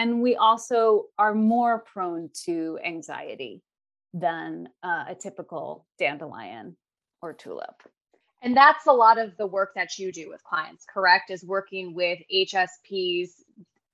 and 0.00 0.22
we 0.22 0.34
also 0.34 1.04
are 1.18 1.34
more 1.34 1.80
prone 1.80 2.30
to 2.46 2.78
anxiety 2.82 3.62
than 4.14 4.66
uh, 4.82 5.04
a 5.08 5.14
typical 5.14 5.86
dandelion 5.98 6.74
or 7.20 7.34
tulip. 7.34 7.82
And 8.40 8.56
that's 8.56 8.86
a 8.86 8.92
lot 8.92 9.18
of 9.18 9.36
the 9.36 9.46
work 9.46 9.72
that 9.74 9.98
you 9.98 10.10
do 10.10 10.30
with 10.30 10.42
clients, 10.42 10.86
correct? 10.90 11.30
Is 11.30 11.44
working 11.44 11.94
with 11.94 12.18
HSPs, 12.34 13.28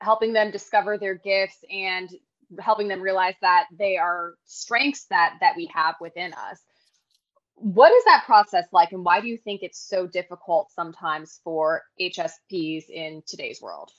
helping 0.00 0.32
them 0.32 0.52
discover 0.52 0.96
their 0.96 1.16
gifts 1.16 1.58
and 1.68 2.08
helping 2.60 2.86
them 2.86 3.00
realize 3.00 3.34
that 3.42 3.66
they 3.76 3.96
are 3.96 4.34
strengths 4.44 5.06
that 5.10 5.38
that 5.40 5.56
we 5.56 5.68
have 5.74 5.96
within 6.00 6.32
us 6.34 6.60
what 7.58 7.90
is 7.90 8.04
that 8.04 8.24
process 8.26 8.66
like 8.70 8.92
and 8.92 9.02
why 9.02 9.20
do 9.20 9.26
you 9.28 9.38
think 9.38 9.62
it's 9.62 9.88
so 9.88 10.06
difficult 10.06 10.70
sometimes 10.72 11.40
for 11.42 11.82
HSPs 11.98 12.90
in 12.90 13.22
today's 13.26 13.62
world? 13.62 13.90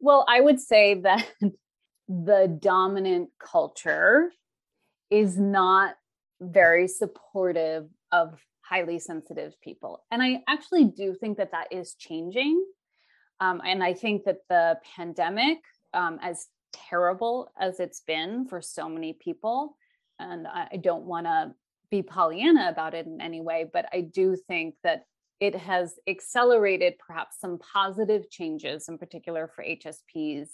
Well, 0.00 0.24
I 0.28 0.40
would 0.40 0.60
say 0.60 0.94
that 1.00 1.26
the 2.08 2.58
dominant 2.60 3.30
culture 3.38 4.32
is 5.10 5.38
not 5.38 5.94
very 6.40 6.88
supportive 6.88 7.88
of 8.12 8.38
highly 8.62 8.98
sensitive 8.98 9.58
people. 9.60 10.04
And 10.10 10.22
I 10.22 10.42
actually 10.48 10.84
do 10.84 11.14
think 11.14 11.38
that 11.38 11.52
that 11.52 11.72
is 11.72 11.94
changing. 11.94 12.64
Um, 13.40 13.60
and 13.64 13.82
I 13.82 13.94
think 13.94 14.24
that 14.24 14.38
the 14.48 14.78
pandemic, 14.96 15.58
um, 15.94 16.18
as 16.22 16.46
terrible 16.72 17.50
as 17.58 17.80
it's 17.80 18.00
been 18.00 18.46
for 18.46 18.60
so 18.60 18.88
many 18.88 19.14
people, 19.14 19.76
and 20.18 20.46
I 20.46 20.76
don't 20.80 21.04
want 21.04 21.26
to 21.26 21.54
be 21.90 22.02
Pollyanna 22.02 22.68
about 22.68 22.94
it 22.94 23.06
in 23.06 23.20
any 23.20 23.40
way, 23.40 23.64
but 23.72 23.86
I 23.92 24.02
do 24.02 24.36
think 24.36 24.74
that 24.82 25.04
it 25.40 25.54
has 25.54 25.94
accelerated 26.08 26.94
perhaps 26.98 27.36
some 27.40 27.58
positive 27.58 28.28
changes, 28.30 28.88
in 28.88 28.98
particular 28.98 29.50
for 29.54 29.64
HSPs, 29.64 30.48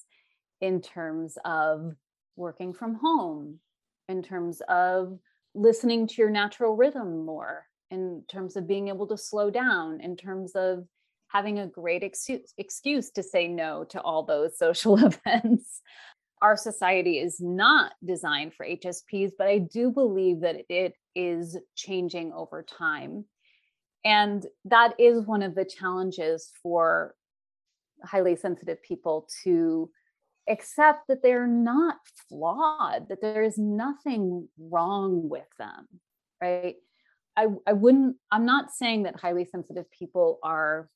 in 0.61 0.81
terms 0.81 1.39
of 1.45 1.95
working 2.37 2.73
from 2.73 2.95
home, 2.95 3.59
in 4.09 4.23
terms 4.23 4.61
of 4.69 5.19
listening 5.55 6.07
to 6.09 6.15
your 6.19 6.31
natural 6.31 6.77
rhythm 6.77 7.25
more, 7.25 7.67
in 7.91 8.25
terms 8.29 8.57
of 8.57 8.67
being 8.67 8.89
able 8.89 9.07
to 9.07 9.17
slow 9.17 9.51
down, 9.51 10.01
in 10.01 10.17
terms 10.17 10.53
of 10.55 10.85
having 11.29 11.59
a 11.59 11.67
great 11.67 12.03
excuse, 12.03 12.53
excuse 12.59 13.11
to 13.11 13.23
say 13.23 13.49
no 13.49 13.85
to 13.85 14.01
all 14.03 14.23
those 14.23 14.59
social 14.59 14.99
events. 14.99 15.81
Our 16.43 16.57
society 16.57 17.19
is 17.19 17.41
not 17.41 17.93
designed 18.05 18.53
for 18.55 18.67
HSPs, 18.67 19.31
but 19.39 19.47
I 19.47 19.59
do 19.59 19.91
believe 19.91 20.41
that 20.41 20.57
it 20.69 20.95
is 21.15 21.57
changing 21.75 22.33
over 22.33 22.63
time. 22.63 23.25
And 24.05 24.45
that 24.67 24.95
is 24.99 25.27
one 25.27 25.43
of 25.43 25.55
the 25.55 25.65
challenges 25.65 26.51
for 26.63 27.15
highly 28.05 28.37
sensitive 28.37 28.83
people 28.83 29.29
to 29.45 29.91
accept 30.49 31.09
that 31.09 31.23
they're 31.23 31.47
not 31.47 31.97
flawed, 32.29 33.09
that 33.09 33.23
there 33.23 33.43
is 33.43 33.57
nothing 33.57 34.49
wrong 34.59 35.29
with 35.29 35.49
them, 35.59 35.89
right? 36.41 36.77
I, 37.37 37.47
I 37.67 37.73
wouldn't, 37.73 38.17
I'm 38.31 38.45
not 38.45 38.71
saying 38.71 39.05
that 39.05 39.19
highly 39.19 39.47
sensitive 39.47 39.91
people 39.91 40.39
are 40.43 40.89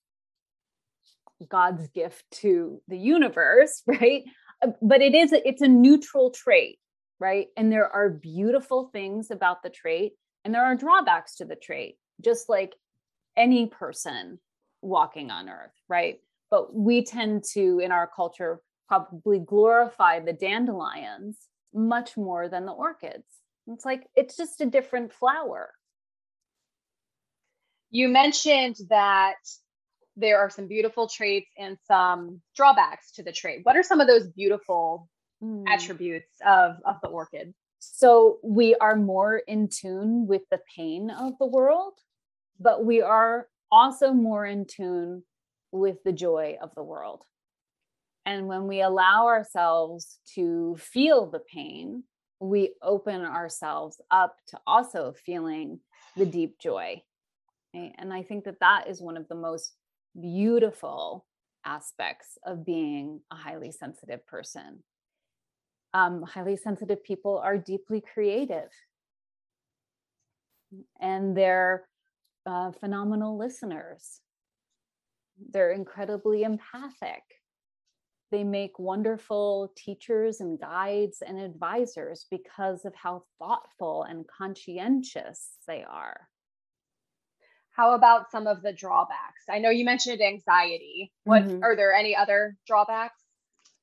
God's 1.49 1.89
gift 1.89 2.25
to 2.43 2.83
the 2.89 2.99
universe, 2.99 3.83
right? 3.87 4.25
Uh, 4.63 4.69
but 4.83 5.01
it 5.01 5.15
is, 5.15 5.33
it's 5.33 5.63
a 5.63 5.69
neutral 5.69 6.31
trait, 6.31 6.79
right? 7.19 7.47
And 7.57 7.73
there 7.73 7.89
are 7.89 8.11
beautiful 8.11 8.91
things 8.93 9.31
about 9.31 9.63
the 9.63 9.71
trait 9.71 10.13
and 10.45 10.55
there 10.55 10.65
are 10.65 10.75
drawbacks 10.75 11.37
to 11.37 11.45
the 11.45 11.57
trait, 11.57 11.97
just 12.23 12.49
like 12.49 12.75
any 13.39 13.67
person 13.67 14.39
walking 14.83 15.31
on 15.31 15.49
earth, 15.49 15.73
right? 15.89 16.19
But 16.51 16.75
we 16.75 17.05
tend 17.05 17.45
to, 17.53 17.79
in 17.79 17.93
our 17.93 18.11
culture, 18.15 18.61
probably 18.89 19.39
glorify 19.39 20.21
the 20.21 20.33
dandelions 20.33 21.39
much 21.73 22.17
more 22.17 22.49
than 22.49 22.67
the 22.67 22.73
orchids. 22.73 23.27
It's 23.69 23.85
like 23.85 24.07
it's 24.17 24.37
just 24.37 24.61
a 24.61 24.67
different 24.67 25.13
flower. 25.13 25.73
You 27.91 28.09
mentioned 28.09 28.77
that 28.89 29.37
there 30.17 30.39
are 30.39 30.51
some 30.51 30.67
beautiful 30.67 31.09
traits 31.09 31.51
and 31.57 31.79
some 31.87 32.41
drawbacks 32.57 33.13
to 33.13 33.23
the 33.23 33.33
trait. 33.33 33.61
What 33.63 33.77
are 33.77 33.83
some 33.83 34.01
of 34.01 34.09
those 34.09 34.27
beautiful 34.29 35.09
mm. 35.43 35.65
attributes 35.69 36.33
of, 36.47 36.77
of 36.85 36.97
the 37.03 37.09
orchid? 37.09 37.55
So 37.79 38.39
we 38.43 38.75
are 38.75 38.97
more 38.97 39.39
in 39.39 39.69
tune 39.69 40.27
with 40.27 40.43
the 40.51 40.61
pain 40.77 41.11
of 41.11 41.39
the 41.39 41.47
world, 41.47 41.95
but 42.59 42.85
we 42.85 43.01
are 43.01 43.49
also 43.71 44.13
more 44.13 44.47
in 44.47 44.67
tune 44.67 45.23
with 45.73 46.03
the 46.05 46.13
joy 46.13 46.57
of 46.63 46.75
the 46.75 46.83
world. 46.83 47.25
And 48.27 48.47
when 48.47 48.67
we 48.67 48.83
allow 48.83 49.27
ourselves 49.27 50.19
to 50.35 50.77
feel 50.79 51.27
the 51.31 51.41
pain, 51.41 52.05
we 52.41 52.75
open 52.83 53.23
ourselves 53.25 54.01
up 54.11 54.37
to 54.49 54.59
also 54.67 55.15
feeling 55.25 55.81
the 56.17 56.27
deep 56.27 56.59
joy. 56.61 57.03
And 57.75 58.13
I 58.13 58.23
think 58.23 58.45
that 58.45 58.61
that 58.61 58.89
is 58.89 59.01
one 59.01 59.17
of 59.17 59.29
the 59.29 59.35
most 59.35 59.75
beautiful 60.21 61.27
aspects 61.65 62.39
of 62.45 62.65
being 62.65 63.21
a 63.31 63.35
highly 63.35 63.71
sensitive 63.71 64.27
person. 64.27 64.83
Um, 65.95 66.23
highly 66.23 66.57
sensitive 66.57 67.03
people 67.03 67.39
are 67.39 67.57
deeply 67.57 68.03
creative 68.03 68.71
and 71.01 71.37
they're 71.37 71.88
uh, 72.49 72.73
phenomenal 72.73 73.39
listeners. 73.39 74.21
They're 75.53 75.73
incredibly 75.73 76.43
empathic 76.43 77.23
they 78.31 78.45
make 78.45 78.79
wonderful 78.79 79.73
teachers 79.77 80.41
and 80.41 80.61
guides 80.61 81.23
and 81.27 81.39
advisors 81.39 82.27
because 82.31 82.85
of 82.85 82.95
how 82.95 83.25
thoughtful 83.39 84.03
and 84.03 84.27
conscientious 84.27 85.51
they 85.67 85.85
are. 85.89 86.29
How 87.71 87.95
about 87.95 88.31
some 88.31 88.47
of 88.47 88.63
the 88.63 88.73
drawbacks? 88.73 89.45
I 89.49 89.61
know 89.61 89.71
you 89.71 89.85
mentioned 89.85 90.21
anxiety. 90.21 91.13
What 91.25 91.45
mm-hmm. 91.45 91.63
are 91.63 91.77
there 91.77 91.95
any 91.95 92.15
other 92.15 92.57
drawbacks? 92.67 93.23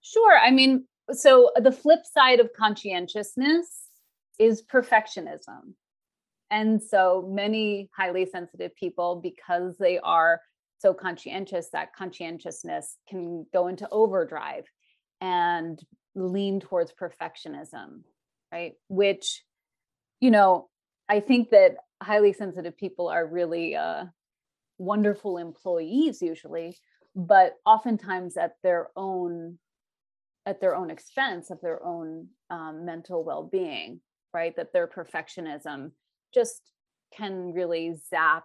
Sure. 0.01 0.37
I 0.37 0.51
mean, 0.51 0.85
so 1.11 1.51
the 1.55 1.71
flip 1.71 2.01
side 2.03 2.39
of 2.39 2.49
conscientiousness 2.57 3.67
is 4.37 4.63
perfectionism. 4.63 5.73
And 6.51 6.81
so 6.81 7.27
many 7.27 7.89
highly 7.95 8.25
sensitive 8.25 8.75
people, 8.75 9.19
because 9.21 9.77
they 9.77 9.99
are 9.99 10.41
so 10.77 10.93
conscientious 10.93 11.69
that 11.71 11.95
conscientiousness 11.95 12.97
can 13.09 13.45
go 13.53 13.67
into 13.67 13.87
overdrive 13.91 14.65
and 15.21 15.79
lean 16.15 16.59
towards 16.59 16.93
perfectionism 16.93 18.03
right? 18.51 18.73
Which 18.87 19.43
you 20.21 20.31
know 20.31 20.69
i 21.09 21.19
think 21.19 21.49
that 21.49 21.75
highly 22.01 22.31
sensitive 22.33 22.77
people 22.77 23.07
are 23.09 23.25
really 23.25 23.75
uh, 23.75 24.05
wonderful 24.77 25.37
employees 25.37 26.21
usually 26.21 26.77
but 27.15 27.55
oftentimes 27.65 28.37
at 28.37 28.53
their 28.63 28.89
own 28.95 29.57
at 30.45 30.61
their 30.61 30.75
own 30.75 30.89
expense 30.89 31.49
of 31.49 31.59
their 31.61 31.83
own 31.83 32.27
um, 32.49 32.85
mental 32.85 33.23
well-being 33.23 33.99
right? 34.35 34.55
That 34.57 34.73
their 34.73 34.87
perfectionism 34.87 35.91
just 36.35 36.61
can 37.15 37.53
really 37.53 37.95
zap 38.09 38.43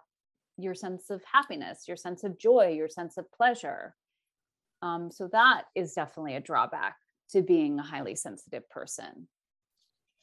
your 0.57 0.73
sense 0.73 1.09
of 1.09 1.21
happiness, 1.31 1.83
your 1.87 1.97
sense 1.97 2.23
of 2.23 2.39
joy, 2.39 2.73
your 2.75 2.89
sense 2.89 3.17
of 3.17 3.31
pleasure. 3.31 3.95
Um, 4.81 5.11
so 5.11 5.29
that 5.31 5.65
is 5.75 5.93
definitely 5.93 6.35
a 6.35 6.41
drawback 6.41 6.95
to 7.31 7.41
being 7.41 7.77
a 7.79 7.83
highly 7.83 8.15
sensitive 8.15 8.67
person. 8.69 9.27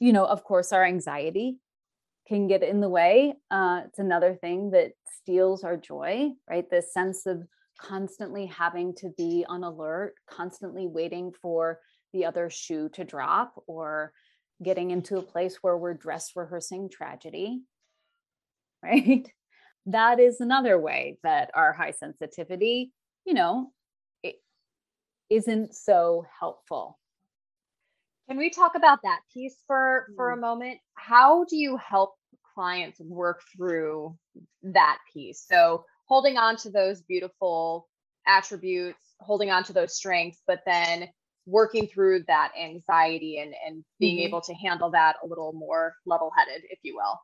You 0.01 0.13
know, 0.13 0.27
of 0.27 0.45
course, 0.45 0.73
our 0.73 0.85
anxiety 0.85 1.59
can 2.27 2.47
get 2.47 2.63
in 2.63 2.81
the 2.81 2.89
way. 2.89 3.35
Uh, 3.51 3.83
it's 3.87 3.99
another 3.99 4.35
thing 4.35 4.71
that 4.71 4.93
steals 5.21 5.65
our 5.65 5.77
joy, 5.77 6.31
right? 6.49 6.69
This 6.71 6.93
sense 6.93 7.27
of 7.27 7.43
constantly 7.81 8.47
having 8.47 8.95
to 8.97 9.11
be 9.17 9.45
on 9.49 9.63
alert, 9.63 10.15
constantly 10.29 10.87
waiting 10.87 11.33
for 11.33 11.81
the 12.13 12.25
other 12.25 12.51
shoe 12.51 12.89
to 12.91 13.05
drop 13.05 13.55
or 13.67 14.13
getting 14.63 14.91
into 14.91 15.19
a 15.19 15.23
place 15.23 15.59
where 15.63 15.77
we're 15.77 15.95
dress 15.95 16.33
rehearsing 16.35 16.91
tragedy, 16.91 17.63
right? 18.83 19.29
that 19.89 20.21
is 20.21 20.41
another 20.41 20.79
way 20.79 21.19
that 21.23 21.51
our 21.55 21.73
high 21.73 21.93
sensitivity, 21.93 22.93
you 23.25 23.35
know, 23.35 23.73
it 24.23 24.37
isn't 25.31 25.75
so 25.75 26.27
helpful. 26.39 26.99
Can 28.29 28.37
we 28.37 28.51
talk 28.51 28.75
about 28.75 29.01
that 29.03 29.21
piece 29.33 29.57
for 29.67 30.09
for 30.15 30.33
a 30.33 30.37
mm. 30.37 30.41
moment? 30.41 30.79
How 30.95 31.45
do 31.45 31.57
you 31.57 31.79
help 31.79 32.15
clients 32.55 33.01
work 33.01 33.41
through 33.57 34.17
that 34.63 34.99
piece? 35.13 35.45
So 35.49 35.85
holding 36.07 36.37
on 36.37 36.57
to 36.59 36.71
those 36.71 37.01
beautiful 37.01 37.89
attributes, 38.27 38.99
holding 39.21 39.51
on 39.51 39.65
to 39.65 39.73
those 39.73 39.97
strengths, 39.97 40.43
but 40.47 40.61
then 40.67 41.09
working 41.49 41.87
through 41.87 42.25
that 42.29 42.53
anxiety 42.61 43.39
and 43.39 43.55
and 43.67 43.85
being 43.99 44.19
mm-hmm. 44.19 44.27
able 44.27 44.41
to 44.43 44.55
handle 44.55 44.91
that 44.91 45.17
a 45.25 45.27
little 45.27 45.53
more 45.53 45.95
level-headed, 46.07 46.63
if 46.71 46.79
you 46.83 46.95
will. 46.95 47.19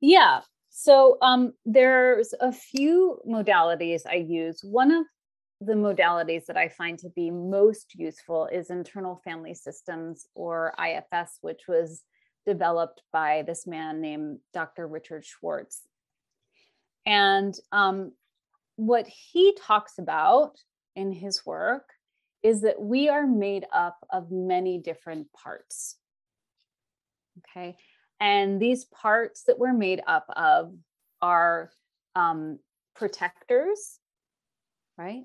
Yeah, 0.00 0.42
so 0.70 1.18
um, 1.22 1.54
there's 1.64 2.34
a 2.40 2.52
few 2.52 3.18
modalities 3.28 4.02
I 4.08 4.16
use. 4.16 4.60
One 4.62 4.92
of 4.92 5.06
the 5.60 5.74
modalities 5.74 6.46
that 6.46 6.56
I 6.56 6.68
find 6.68 6.98
to 7.00 7.08
be 7.10 7.30
most 7.30 7.94
useful 7.96 8.46
is 8.46 8.70
internal 8.70 9.20
family 9.24 9.54
systems 9.54 10.26
or 10.34 10.72
IFS, 10.78 11.38
which 11.40 11.62
was 11.66 12.02
developed 12.46 13.02
by 13.12 13.42
this 13.46 13.66
man 13.66 14.00
named 14.00 14.38
Dr. 14.54 14.86
Richard 14.86 15.24
Schwartz. 15.24 15.82
And 17.04 17.54
um, 17.72 18.12
what 18.76 19.08
he 19.08 19.56
talks 19.60 19.98
about 19.98 20.52
in 20.94 21.10
his 21.10 21.44
work 21.44 21.90
is 22.42 22.62
that 22.62 22.80
we 22.80 23.08
are 23.08 23.26
made 23.26 23.66
up 23.72 23.98
of 24.10 24.30
many 24.30 24.78
different 24.78 25.32
parts. 25.32 25.96
Okay. 27.38 27.76
And 28.20 28.60
these 28.60 28.84
parts 28.84 29.44
that 29.44 29.58
we're 29.58 29.72
made 29.72 30.02
up 30.06 30.26
of 30.36 30.74
are 31.22 31.70
um, 32.14 32.58
protectors, 32.94 33.98
right? 34.96 35.22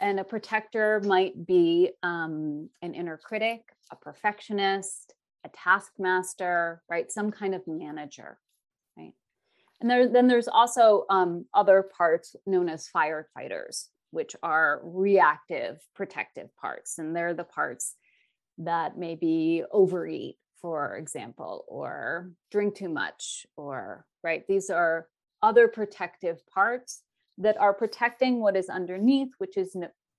And 0.00 0.18
a 0.18 0.24
protector 0.24 1.00
might 1.04 1.46
be 1.46 1.90
um, 2.02 2.70
an 2.80 2.94
inner 2.94 3.18
critic, 3.18 3.60
a 3.90 3.96
perfectionist, 3.96 5.14
a 5.44 5.50
taskmaster, 5.50 6.82
right? 6.88 7.10
Some 7.10 7.30
kind 7.30 7.54
of 7.54 7.62
manager, 7.66 8.38
right? 8.96 9.12
And 9.80 9.90
there, 9.90 10.08
then 10.08 10.26
there's 10.26 10.48
also 10.48 11.04
um, 11.10 11.44
other 11.52 11.82
parts 11.82 12.34
known 12.46 12.68
as 12.68 12.88
firefighters, 12.94 13.88
which 14.12 14.36
are 14.42 14.80
reactive 14.84 15.80
protective 15.94 16.54
parts. 16.56 16.98
And 16.98 17.16
they're 17.16 17.34
the 17.34 17.44
parts 17.44 17.96
that 18.58 18.96
maybe 18.96 19.64
overeat, 19.72 20.36
for 20.60 20.96
example, 20.96 21.64
or 21.66 22.30
drink 22.50 22.76
too 22.76 22.90
much, 22.90 23.46
or, 23.56 24.06
right? 24.22 24.46
These 24.46 24.70
are 24.70 25.08
other 25.42 25.66
protective 25.66 26.46
parts 26.46 27.02
that 27.38 27.58
are 27.58 27.74
protecting 27.74 28.40
what 28.40 28.56
is 28.56 28.68
underneath, 28.68 29.30
which 29.38 29.56
is 29.56 29.74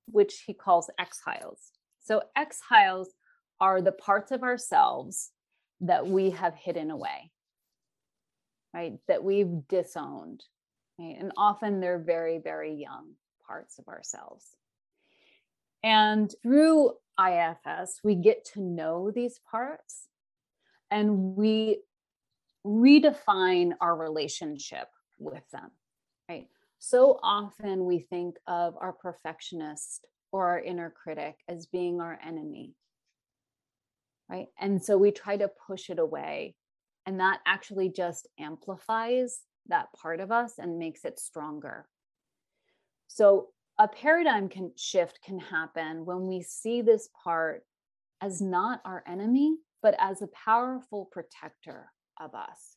which 0.08 0.44
he 0.46 0.54
calls 0.54 0.90
exiles. 1.00 1.72
So 2.02 2.24
exiles 2.36 3.10
are 3.62 3.82
the 3.82 3.94
parts 3.94 4.32
of 4.32 4.44
ourselves 4.44 5.32
that 5.82 6.08
we 6.08 6.32
have 6.32 6.56
hidden 6.56 6.92
away, 6.92 7.32
right? 8.74 8.94
That 9.08 9.24
we've 9.24 9.68
disowned. 9.70 10.44
Right? 11.00 11.16
And 11.20 11.32
often 11.38 11.80
they're 11.80 12.00
very, 12.00 12.40
very 12.40 12.74
young 12.74 13.14
parts 13.48 13.80
of 13.80 13.88
ourselves. 13.88 14.46
And 15.84 16.34
through 16.42 16.94
IFS, 17.20 18.00
we 18.04 18.16
get 18.16 18.46
to 18.54 18.62
know 18.62 19.12
these 19.12 19.40
parts 19.50 20.08
and 20.90 21.36
we 21.36 21.82
redefine 22.66 23.74
our 23.82 23.96
relationship 23.96 24.88
with 25.20 25.44
them, 25.52 25.72
right? 26.30 26.48
So 26.80 27.20
often 27.22 27.86
we 27.86 28.00
think 28.00 28.38
of 28.48 28.76
our 28.80 28.94
perfectionist 28.94 30.06
or 30.32 30.48
our 30.48 30.60
inner 30.60 30.90
critic 30.90 31.36
as 31.48 31.66
being 31.66 32.02
our 32.02 32.20
enemy, 32.26 32.74
right? 34.30 34.48
And 34.60 34.84
so 34.84 34.98
we 34.98 35.12
try 35.12 35.38
to 35.38 35.52
push 35.68 35.90
it 35.90 36.00
away. 36.00 36.56
And 37.06 37.20
that 37.20 37.40
actually 37.46 37.90
just 37.90 38.28
amplifies 38.40 39.42
that 39.68 39.88
part 39.94 40.20
of 40.20 40.32
us 40.32 40.54
and 40.58 40.80
makes 40.80 41.06
it 41.06 41.20
stronger. 41.20 41.88
So 43.14 43.50
a 43.78 43.88
paradigm 43.88 44.50
can 44.50 44.72
shift 44.76 45.20
can 45.24 45.38
happen 45.38 46.04
when 46.04 46.26
we 46.26 46.42
see 46.42 46.82
this 46.82 47.10
part 47.24 47.64
as 48.22 48.42
not 48.42 48.82
our 48.86 49.04
enemy, 49.08 49.58
but 49.84 49.96
as 50.00 50.24
a 50.24 50.30
powerful 50.30 51.10
protector 51.12 51.92
of 52.20 52.34
us. 52.34 52.76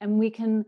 And 0.00 0.20
we 0.20 0.30
can 0.30 0.66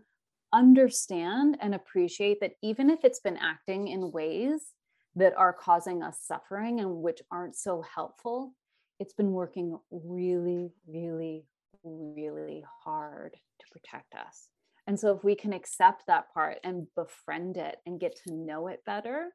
understand 0.52 1.58
and 1.60 1.76
appreciate 1.76 2.40
that 2.40 2.54
even 2.60 2.90
if 2.90 3.04
it's 3.04 3.20
been 3.20 3.36
acting 3.36 3.86
in 3.86 4.10
ways 4.10 4.72
that 5.14 5.36
are 5.36 5.52
causing 5.52 6.02
us 6.02 6.18
suffering 6.24 6.80
and 6.80 6.90
which 6.96 7.22
aren't 7.30 7.54
so 7.54 7.84
helpful, 7.94 8.52
it's 8.98 9.14
been 9.14 9.30
working 9.30 9.78
really, 9.92 10.72
really, 10.88 11.44
really 11.84 12.64
hard 12.82 13.36
to 13.60 13.66
protect 13.70 14.12
us. 14.16 14.48
And 14.86 14.98
so, 14.98 15.14
if 15.16 15.24
we 15.24 15.34
can 15.34 15.52
accept 15.52 16.04
that 16.06 16.32
part 16.32 16.58
and 16.62 16.86
befriend 16.94 17.56
it 17.56 17.76
and 17.86 18.00
get 18.00 18.16
to 18.24 18.34
know 18.34 18.68
it 18.68 18.84
better, 18.86 19.30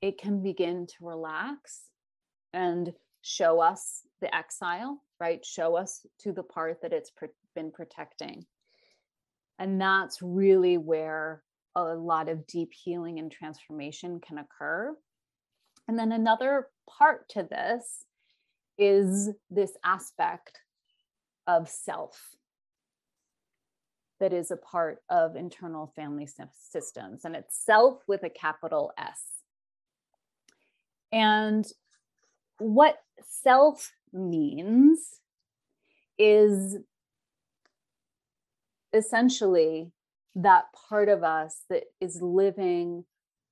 it 0.00 0.18
can 0.18 0.42
begin 0.42 0.86
to 0.86 1.06
relax 1.06 1.88
and 2.54 2.92
show 3.22 3.60
us 3.60 4.02
the 4.20 4.34
exile, 4.34 5.02
right? 5.20 5.44
Show 5.44 5.76
us 5.76 6.06
to 6.20 6.32
the 6.32 6.42
part 6.42 6.80
that 6.82 6.92
it's 6.92 7.12
been 7.54 7.70
protecting. 7.70 8.46
And 9.58 9.80
that's 9.80 10.22
really 10.22 10.78
where 10.78 11.42
a 11.74 11.94
lot 11.94 12.28
of 12.28 12.46
deep 12.46 12.70
healing 12.72 13.18
and 13.18 13.30
transformation 13.30 14.20
can 14.20 14.38
occur. 14.38 14.94
And 15.86 15.98
then 15.98 16.12
another 16.12 16.68
part 16.88 17.28
to 17.30 17.42
this 17.42 18.04
is 18.78 19.30
this 19.50 19.72
aspect 19.84 20.60
of 21.46 21.68
self 21.68 22.36
that 24.20 24.32
is 24.32 24.50
a 24.50 24.56
part 24.56 25.02
of 25.08 25.36
internal 25.36 25.92
family 25.94 26.28
systems, 26.70 27.24
and 27.24 27.36
it's 27.36 27.64
self 27.64 28.02
with 28.06 28.22
a 28.22 28.30
capital 28.30 28.92
S. 28.98 29.22
And 31.12 31.66
what 32.58 32.98
self 33.22 33.92
means 34.12 35.20
is 36.18 36.78
essentially 38.92 39.92
that 40.34 40.64
part 40.88 41.08
of 41.08 41.22
us 41.22 41.62
that 41.70 41.84
is 42.00 42.22
living 42.22 43.04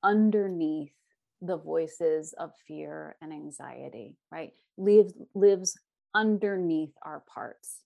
underneath 0.02 0.92
the 1.40 1.56
voices 1.56 2.34
of 2.38 2.52
fear 2.66 3.16
and 3.20 3.32
anxiety, 3.32 4.16
right? 4.32 4.52
Lives 4.78 5.14
lives 5.34 5.78
underneath 6.14 6.92
our 7.02 7.22
parts 7.32 7.82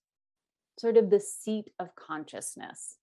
sort 0.81 0.97
of 0.97 1.11
the 1.11 1.21
seat 1.21 1.71
of 1.79 1.95
consciousness. 1.95 2.97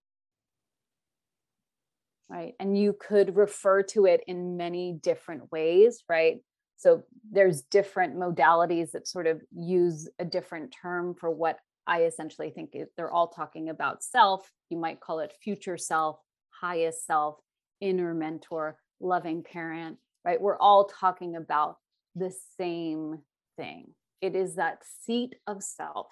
Right. 2.29 2.55
And 2.59 2.77
you 2.77 2.93
could 2.99 3.37
refer 3.37 3.83
to 3.83 4.05
it 4.05 4.21
in 4.27 4.57
many 4.57 4.99
different 5.01 5.49
ways, 5.51 6.03
right? 6.09 6.37
So 6.75 7.03
there's 7.31 7.61
different 7.61 8.17
modalities 8.17 8.91
that 8.91 9.07
sort 9.07 9.27
of 9.27 9.41
use 9.55 10.09
a 10.19 10.25
different 10.25 10.75
term 10.81 11.15
for 11.15 11.29
what 11.29 11.59
I 11.85 12.03
essentially 12.03 12.49
think 12.49 12.75
they're 12.97 13.11
all 13.11 13.29
talking 13.29 13.69
about 13.69 14.03
self. 14.03 14.51
You 14.69 14.77
might 14.77 14.99
call 14.99 15.19
it 15.19 15.33
future 15.41 15.77
self, 15.77 16.17
highest 16.49 17.05
self, 17.05 17.37
inner 17.79 18.13
mentor, 18.13 18.77
loving 18.99 19.43
parent, 19.43 19.97
right? 20.25 20.41
We're 20.41 20.57
all 20.57 20.85
talking 20.85 21.35
about 21.35 21.77
the 22.13 22.33
same 22.59 23.19
thing. 23.55 23.93
It 24.19 24.35
is 24.35 24.55
that 24.55 24.83
seat 25.05 25.35
of 25.45 25.63
self 25.63 26.07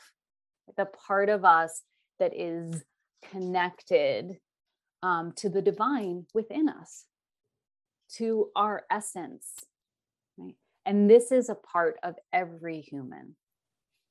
the 0.78 0.86
part 0.86 1.30
of 1.30 1.45
us 1.45 1.84
that 2.19 2.32
is 2.36 2.84
connected 3.32 4.38
um, 5.04 5.34
to 5.38 5.49
the 5.49 5.62
divine 5.62 6.25
within 6.34 6.69
us, 6.69 7.06
to 8.17 8.49
our 8.56 8.84
essence. 8.89 9.51
Right? 10.38 10.56
And 10.86 11.10
this 11.10 11.32
is 11.32 11.49
a 11.49 11.56
part 11.56 11.97
of 12.04 12.15
every 12.34 12.82
human. 12.82 13.36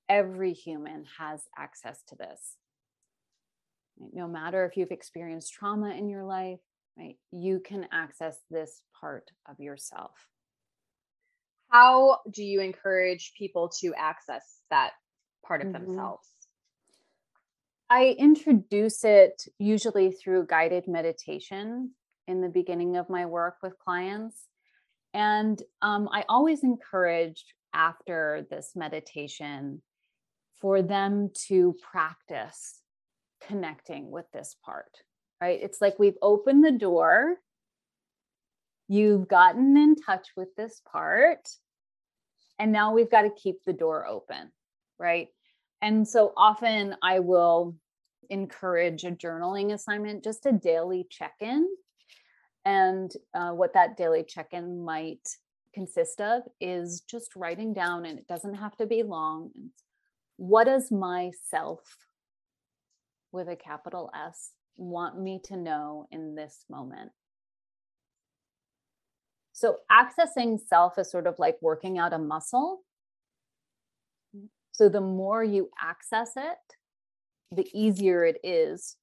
Every 0.09 0.53
human 0.53 1.05
has 1.19 1.43
access 1.57 2.03
to 2.09 2.17
this. 2.17 2.57
Right? 3.99 4.11
No 4.13 4.29
matter 4.29 4.65
if 4.65 4.77
you've 4.77 4.91
experienced 4.91 5.53
trauma 5.53 5.91
in 5.91 6.09
your 6.09 6.25
life, 6.25 6.61
right? 6.97 7.17
You 7.33 7.61
can 7.61 7.87
access 7.93 8.39
this 8.51 8.83
part 9.01 9.31
of 9.49 9.59
yourself. 9.59 10.13
How 11.71 12.19
do 12.31 12.45
you 12.45 12.61
encourage 12.61 13.33
people 13.37 13.69
to 13.81 13.93
access 13.97 14.61
that 14.71 14.93
part 15.45 15.61
of 15.61 15.69
mm-hmm. 15.69 15.87
themselves? 15.87 16.29
I 17.95 18.17
introduce 18.19 19.05
it 19.05 19.47
usually 19.57 20.11
through 20.11 20.47
guided 20.47 20.89
meditation 20.89 21.93
in 22.27 22.41
the 22.41 22.49
beginning 22.49 22.97
of 22.97 23.09
my 23.09 23.25
work 23.25 23.59
with 23.63 23.79
clients. 23.79 24.49
And 25.13 25.63
um, 25.81 26.09
I 26.11 26.25
always 26.29 26.65
encourage 26.65 27.45
after 27.73 28.49
this 28.51 28.73
meditation 28.75 29.81
for 30.61 30.83
them 30.83 31.31
to 31.47 31.77
practice 31.89 32.81
connecting 33.47 34.11
with 34.11 34.25
this 34.33 34.57
part, 34.65 34.91
right? 35.41 35.61
It's 35.63 35.81
like 35.81 35.97
we've 35.97 36.19
opened 36.21 36.65
the 36.65 36.73
door, 36.73 37.37
you've 38.89 39.29
gotten 39.29 39.77
in 39.77 39.95
touch 39.95 40.31
with 40.37 40.49
this 40.57 40.83
part, 40.91 41.49
and 42.59 42.73
now 42.73 42.93
we've 42.93 43.11
got 43.11 43.23
to 43.23 43.31
keep 43.31 43.63
the 43.65 43.73
door 43.73 44.05
open, 44.05 44.51
right? 44.99 45.29
And 45.81 46.09
so 46.09 46.33
often 46.37 46.97
I 47.01 47.21
will 47.21 47.77
encourage 48.31 49.05
a 49.05 49.11
journaling 49.11 49.73
assignment, 49.73 50.25
just 50.25 50.47
a 50.47 50.53
daily 50.53 51.07
check 51.11 51.35
in. 51.41 51.67
And 52.65 53.11
uh, 53.35 53.51
what 53.51 53.75
that 53.75 53.97
daily 53.97 54.25
check 54.27 54.49
in 54.53 54.85
might 54.85 55.29
consist 55.75 56.21
of 56.21 56.43
is 56.61 57.03
just 57.09 57.37
writing 57.37 57.75
down, 57.75 58.07
and 58.07 58.19
it 58.19 58.27
doesn't 58.27 58.55
have 58.55 58.77
to 58.77 58.87
be 58.87 59.03
long. 59.03 59.51
What 60.37 60.65
does 60.65 60.91
myself 60.91 61.81
with 63.33 63.49
a 63.49 63.57
capital 63.57 64.11
S 64.15 64.53
want 64.77 65.21
me 65.21 65.41
to 65.45 65.57
know 65.57 66.07
in 66.11 66.35
this 66.35 66.65
moment? 66.71 67.11
So, 69.53 69.77
accessing 69.91 70.59
self 70.59 70.99
is 70.99 71.11
sort 71.11 71.27
of 71.27 71.39
like 71.39 71.57
working 71.61 71.99
out 71.99 72.13
a 72.13 72.19
muscle. 72.19 72.81
So, 74.73 74.89
the 74.89 75.01
more 75.01 75.45
you 75.45 75.71
access 75.81 76.33
it, 76.37 76.59
the 77.55 77.69
easier 77.73 78.25
it 78.25 78.39
is 78.43 78.97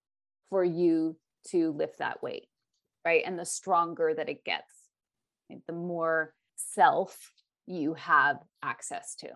for 0.50 0.64
you 0.64 1.16
to 1.50 1.72
lift 1.72 2.00
that 2.00 2.22
weight, 2.22 2.48
right? 3.06 3.24
And 3.26 3.38
the 3.38 3.46
stronger 3.46 4.14
that 4.16 4.30
it 4.30 4.44
gets, 4.46 4.72
right? 5.50 5.62
the 5.68 5.74
more 5.74 6.34
self 6.56 7.18
you 7.68 7.94
have 7.96 8.38
access 8.64 9.16
to. 9.16 9.30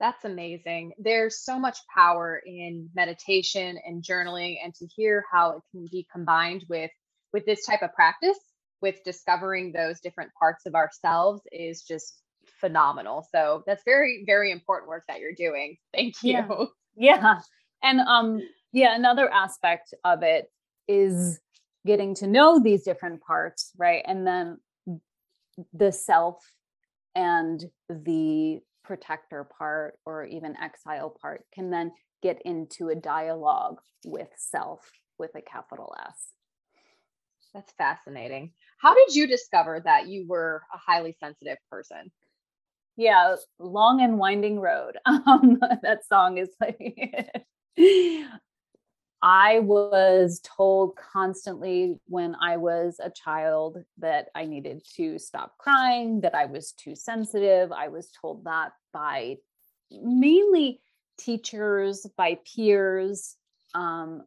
That's 0.00 0.24
amazing. 0.24 0.92
There's 0.98 1.42
so 1.44 1.58
much 1.58 1.78
power 1.92 2.40
in 2.44 2.88
meditation 2.94 3.78
and 3.84 4.02
journaling 4.02 4.56
and 4.62 4.74
to 4.76 4.86
hear 4.86 5.24
how 5.32 5.50
it 5.52 5.62
can 5.72 5.86
be 5.90 6.06
combined 6.12 6.64
with 6.68 6.90
with 7.32 7.44
this 7.44 7.66
type 7.66 7.82
of 7.82 7.92
practice 7.94 8.38
with 8.80 9.02
discovering 9.04 9.72
those 9.72 10.00
different 10.00 10.30
parts 10.38 10.66
of 10.66 10.74
ourselves 10.74 11.42
is 11.50 11.82
just 11.82 12.20
phenomenal. 12.60 13.26
So 13.32 13.64
that's 13.66 13.82
very 13.84 14.22
very 14.24 14.52
important 14.52 14.88
work 14.88 15.04
that 15.08 15.18
you're 15.20 15.34
doing. 15.36 15.76
Thank 15.92 16.14
you. 16.22 16.32
Yeah. 16.32 16.48
Yeah. 16.98 17.40
And 17.82 18.00
um 18.00 18.40
yeah, 18.72 18.94
another 18.94 19.32
aspect 19.32 19.94
of 20.04 20.22
it 20.22 20.46
is 20.88 21.40
getting 21.86 22.14
to 22.16 22.26
know 22.26 22.60
these 22.60 22.82
different 22.82 23.22
parts, 23.22 23.72
right? 23.78 24.02
And 24.06 24.26
then 24.26 24.58
the 25.72 25.92
self 25.92 26.42
and 27.14 27.64
the 27.88 28.60
protector 28.84 29.48
part 29.58 29.98
or 30.06 30.24
even 30.24 30.56
exile 30.62 31.14
part 31.20 31.44
can 31.52 31.70
then 31.70 31.92
get 32.22 32.40
into 32.44 32.88
a 32.88 32.94
dialogue 32.94 33.78
with 34.04 34.28
self 34.36 34.90
with 35.18 35.30
a 35.34 35.42
capital 35.42 35.94
S. 36.06 36.28
That's 37.54 37.72
fascinating. 37.72 38.52
How 38.80 38.94
did 38.94 39.14
you 39.14 39.26
discover 39.26 39.80
that 39.84 40.08
you 40.08 40.26
were 40.28 40.62
a 40.72 40.78
highly 40.78 41.16
sensitive 41.18 41.58
person? 41.70 42.10
Yeah, 42.98 43.36
long 43.60 44.02
and 44.02 44.18
winding 44.18 44.60
road. 44.60 44.98
Um, 45.06 45.60
that 45.82 46.04
song 46.06 46.36
is 46.36 46.50
like 46.60 47.32
I 49.22 49.60
was 49.60 50.40
told 50.42 50.96
constantly 50.96 52.00
when 52.06 52.34
I 52.40 52.56
was 52.56 53.00
a 53.00 53.10
child 53.10 53.78
that 53.98 54.30
I 54.34 54.46
needed 54.46 54.82
to 54.96 55.18
stop 55.18 55.58
crying, 55.58 56.22
that 56.22 56.34
I 56.34 56.46
was 56.46 56.72
too 56.72 56.96
sensitive. 56.96 57.70
I 57.70 57.86
was 57.86 58.10
told 58.20 58.44
that 58.44 58.72
by 58.92 59.36
mainly 59.90 60.80
teachers, 61.18 62.04
by 62.16 62.38
peers, 62.52 63.36
um, 63.74 64.22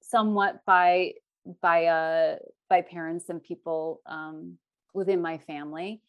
somewhat 0.00 0.64
by 0.64 1.14
by 1.60 1.86
uh, 1.86 2.36
by 2.70 2.82
parents 2.82 3.28
and 3.28 3.42
people 3.42 4.00
um, 4.06 4.58
within 4.94 5.20
my 5.20 5.38
family. 5.38 6.02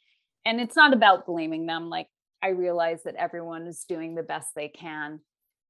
And 0.46 0.60
it's 0.60 0.76
not 0.76 0.94
about 0.94 1.26
blaming 1.26 1.66
them. 1.66 1.90
Like 1.90 2.08
I 2.42 2.50
realize 2.50 3.04
that 3.04 3.16
everyone 3.16 3.68
is 3.68 3.86
doing 3.88 4.16
the 4.16 4.24
best 4.24 4.50
they 4.56 4.70
can. 4.70 5.20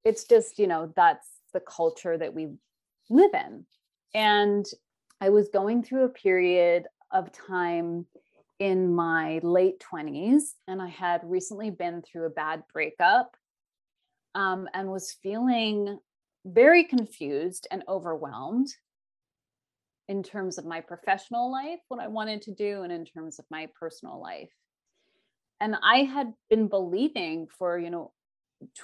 It's 0.03 0.23
just 0.23 0.59
you 0.59 0.67
know 0.67 0.93
that's 0.95 1.27
the 1.53 1.59
culture 1.59 2.17
that 2.17 2.33
we 2.33 2.49
live 3.09 3.31
in. 3.33 3.65
And 4.13 4.65
I 5.21 5.29
was 5.29 5.49
going 5.49 5.83
through 5.83 6.05
a 6.05 6.09
period 6.09 6.85
of 7.11 7.31
time 7.31 8.05
in 8.59 8.93
my 8.93 9.39
late 9.41 9.81
20s, 9.91 10.53
and 10.67 10.81
I 10.81 10.87
had 10.87 11.21
recently 11.23 11.69
been 11.69 12.01
through 12.01 12.25
a 12.25 12.29
bad 12.29 12.63
breakup 12.71 13.35
um, 14.35 14.67
and 14.73 14.89
was 14.89 15.17
feeling 15.23 15.97
very 16.45 16.83
confused 16.83 17.67
and 17.71 17.83
overwhelmed 17.87 18.67
in 20.09 20.23
terms 20.23 20.57
of 20.57 20.65
my 20.65 20.81
professional 20.81 21.51
life, 21.51 21.79
what 21.87 22.01
I 22.01 22.07
wanted 22.07 22.41
to 22.41 22.53
do, 22.53 22.81
and 22.81 22.91
in 22.91 23.05
terms 23.05 23.37
of 23.37 23.45
my 23.51 23.67
personal 23.79 24.19
life. 24.19 24.49
And 25.61 25.75
I 25.83 25.99
had 25.99 26.33
been 26.49 26.67
believing 26.67 27.47
for, 27.57 27.77
you 27.77 27.91
know, 27.91 28.11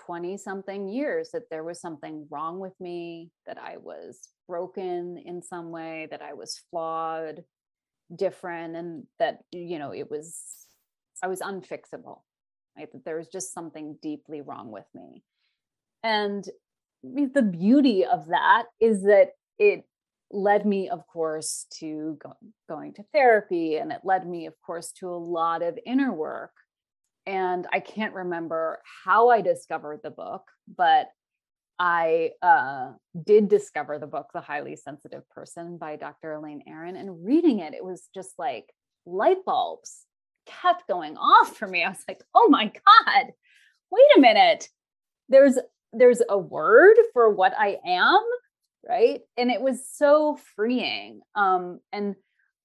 20 0.05 0.37
something 0.37 0.87
years 0.87 1.31
that 1.33 1.49
there 1.49 1.63
was 1.63 1.81
something 1.81 2.27
wrong 2.29 2.59
with 2.59 2.73
me, 2.79 3.31
that 3.47 3.57
I 3.57 3.77
was 3.77 4.29
broken 4.47 5.17
in 5.25 5.41
some 5.41 5.71
way, 5.71 6.07
that 6.11 6.21
I 6.21 6.33
was 6.33 6.61
flawed, 6.69 7.43
different, 8.15 8.75
and 8.75 9.07
that, 9.17 9.39
you 9.51 9.79
know, 9.79 9.91
it 9.91 10.11
was, 10.11 10.39
I 11.23 11.27
was 11.27 11.41
unfixable, 11.41 12.21
right? 12.77 12.91
That 12.91 13.03
there 13.03 13.17
was 13.17 13.29
just 13.29 13.51
something 13.51 13.97
deeply 13.99 14.41
wrong 14.41 14.69
with 14.69 14.85
me. 14.93 15.23
And 16.03 16.47
the 17.03 17.41
beauty 17.41 18.05
of 18.05 18.27
that 18.27 18.65
is 18.79 19.01
that 19.03 19.31
it 19.57 19.85
led 20.31 20.65
me, 20.65 20.89
of 20.89 21.05
course, 21.07 21.65
to 21.79 22.17
go, 22.21 22.33
going 22.67 22.93
to 22.93 23.03
therapy, 23.13 23.77
and 23.77 23.91
it 23.91 24.01
led 24.03 24.27
me, 24.27 24.45
of 24.47 24.53
course, 24.65 24.91
to 24.93 25.09
a 25.09 25.15
lot 25.15 25.61
of 25.61 25.77
inner 25.85 26.13
work 26.13 26.51
and 27.25 27.67
I 27.71 27.79
can't 27.79 28.13
remember 28.13 28.81
how 29.03 29.29
I 29.29 29.41
discovered 29.41 30.01
the 30.03 30.11
book, 30.11 30.43
but 30.77 31.07
I 31.79 32.31
uh, 32.41 32.91
did 33.25 33.49
discover 33.49 33.99
the 33.99 34.07
book, 34.07 34.27
The 34.33 34.41
Highly 34.41 34.75
Sensitive 34.75 35.27
Person 35.29 35.77
by 35.77 35.95
Dr. 35.95 36.33
Elaine 36.33 36.63
Aron. 36.67 36.95
And 36.95 37.25
reading 37.25 37.59
it, 37.59 37.73
it 37.73 37.83
was 37.83 38.09
just 38.13 38.33
like 38.37 38.65
light 39.05 39.43
bulbs 39.45 40.05
kept 40.45 40.87
going 40.87 41.17
off 41.17 41.57
for 41.57 41.67
me. 41.67 41.83
I 41.83 41.89
was 41.89 42.03
like, 42.07 42.21
oh 42.35 42.47
my 42.49 42.65
God, 42.65 43.25
wait 43.91 44.17
a 44.17 44.21
minute. 44.21 44.69
There's 45.27 45.57
there's 45.91 46.21
a 46.27 46.37
word 46.37 46.97
for 47.13 47.33
what 47.33 47.53
I 47.57 47.77
am, 47.85 48.21
right? 48.87 49.21
And 49.37 49.49
it 49.51 49.61
was 49.61 49.87
so 49.91 50.37
freeing 50.55 51.21
um, 51.35 51.79
and 51.91 52.15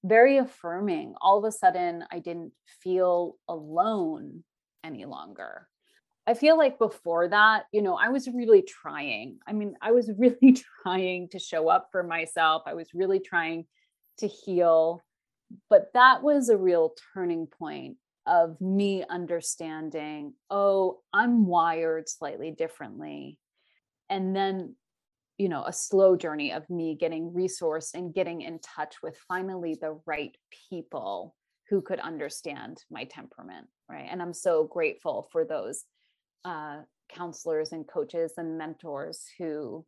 very 0.03 0.37
affirming. 0.37 1.15
All 1.21 1.39
of 1.39 1.45
a 1.45 1.51
sudden, 1.51 2.03
I 2.11 2.19
didn't 2.19 2.53
feel 2.81 3.35
alone 3.47 4.43
any 4.83 5.05
longer. 5.05 5.67
I 6.27 6.33
feel 6.33 6.57
like 6.57 6.77
before 6.77 7.27
that, 7.27 7.65
you 7.71 7.81
know, 7.81 7.95
I 7.95 8.09
was 8.09 8.27
really 8.27 8.61
trying. 8.61 9.39
I 9.47 9.53
mean, 9.53 9.75
I 9.81 9.91
was 9.91 10.11
really 10.17 10.57
trying 10.83 11.29
to 11.29 11.39
show 11.39 11.67
up 11.67 11.89
for 11.91 12.03
myself. 12.03 12.63
I 12.65 12.73
was 12.73 12.93
really 12.93 13.19
trying 13.19 13.65
to 14.19 14.27
heal. 14.27 15.03
But 15.69 15.91
that 15.93 16.23
was 16.23 16.49
a 16.49 16.57
real 16.57 16.93
turning 17.13 17.47
point 17.47 17.97
of 18.27 18.61
me 18.61 19.03
understanding, 19.09 20.33
oh, 20.49 20.99
I'm 21.11 21.47
wired 21.47 22.07
slightly 22.07 22.51
differently. 22.51 23.39
And 24.09 24.35
then, 24.35 24.75
you 25.41 25.49
know, 25.49 25.63
a 25.65 25.73
slow 25.73 26.15
journey 26.15 26.51
of 26.51 26.69
me 26.69 26.95
getting 26.99 27.31
resourced 27.31 27.95
and 27.95 28.13
getting 28.13 28.41
in 28.41 28.59
touch 28.59 28.97
with 29.01 29.17
finally 29.27 29.75
the 29.81 29.99
right 30.05 30.37
people 30.69 31.35
who 31.67 31.81
could 31.81 31.99
understand 31.99 32.77
my 32.91 33.05
temperament 33.05 33.65
right 33.89 34.07
and 34.11 34.21
i'm 34.21 34.33
so 34.33 34.65
grateful 34.65 35.29
for 35.31 35.45
those 35.45 35.85
uh, 36.43 36.81
counselors 37.09 37.71
and 37.71 37.87
coaches 37.87 38.33
and 38.37 38.57
mentors 38.57 39.25
who 39.39 39.85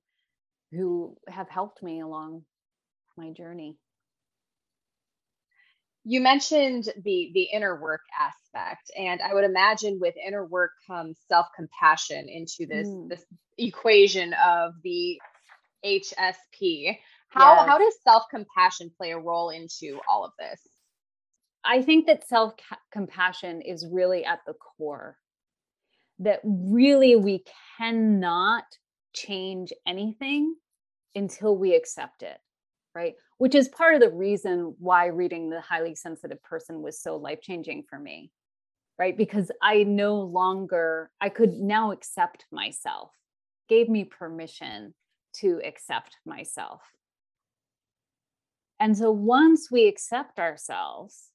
who 0.71 1.15
have 1.27 1.49
helped 1.49 1.83
me 1.83 1.99
along 1.99 2.41
my 3.17 3.31
journey 3.31 3.77
you 6.05 6.21
mentioned 6.21 6.85
the 7.03 7.31
the 7.33 7.49
inner 7.53 7.79
work 7.79 8.01
aspect 8.17 8.89
and 8.97 9.19
i 9.21 9.33
would 9.33 9.43
imagine 9.43 9.99
with 9.99 10.15
inner 10.25 10.45
work 10.45 10.71
comes 10.87 11.17
self-compassion 11.27 12.29
into 12.29 12.65
this 12.65 12.87
mm. 12.87 13.09
this 13.09 13.25
equation 13.57 14.33
of 14.45 14.73
the 14.83 15.19
hsp 15.85 16.97
how 17.29 17.55
yes. 17.55 17.67
how 17.67 17.77
does 17.77 17.93
self-compassion 18.03 18.91
play 18.97 19.11
a 19.11 19.17
role 19.17 19.49
into 19.49 19.99
all 20.09 20.23
of 20.23 20.31
this 20.39 20.59
I 21.63 21.81
think 21.81 22.07
that 22.07 22.27
self 22.27 22.53
compassion 22.91 23.61
is 23.61 23.87
really 23.89 24.25
at 24.25 24.39
the 24.45 24.53
core. 24.53 25.17
That 26.19 26.41
really 26.43 27.15
we 27.15 27.43
cannot 27.77 28.65
change 29.13 29.71
anything 29.87 30.55
until 31.15 31.57
we 31.57 31.75
accept 31.75 32.23
it, 32.23 32.37
right? 32.93 33.13
Which 33.37 33.55
is 33.55 33.67
part 33.67 33.95
of 33.95 34.01
the 34.01 34.11
reason 34.11 34.75
why 34.79 35.07
reading 35.07 35.49
The 35.49 35.61
Highly 35.61 35.95
Sensitive 35.95 36.41
Person 36.43 36.81
was 36.81 37.01
so 37.01 37.17
life 37.17 37.41
changing 37.41 37.83
for 37.89 37.99
me, 37.99 38.31
right? 38.99 39.17
Because 39.17 39.51
I 39.61 39.83
no 39.83 40.15
longer, 40.15 41.11
I 41.19 41.29
could 41.29 41.53
now 41.53 41.91
accept 41.91 42.45
myself, 42.51 43.11
gave 43.69 43.89
me 43.89 44.05
permission 44.05 44.93
to 45.41 45.61
accept 45.65 46.17
myself. 46.25 46.81
And 48.79 48.97
so 48.97 49.11
once 49.11 49.71
we 49.71 49.87
accept 49.87 50.39
ourselves, 50.39 51.29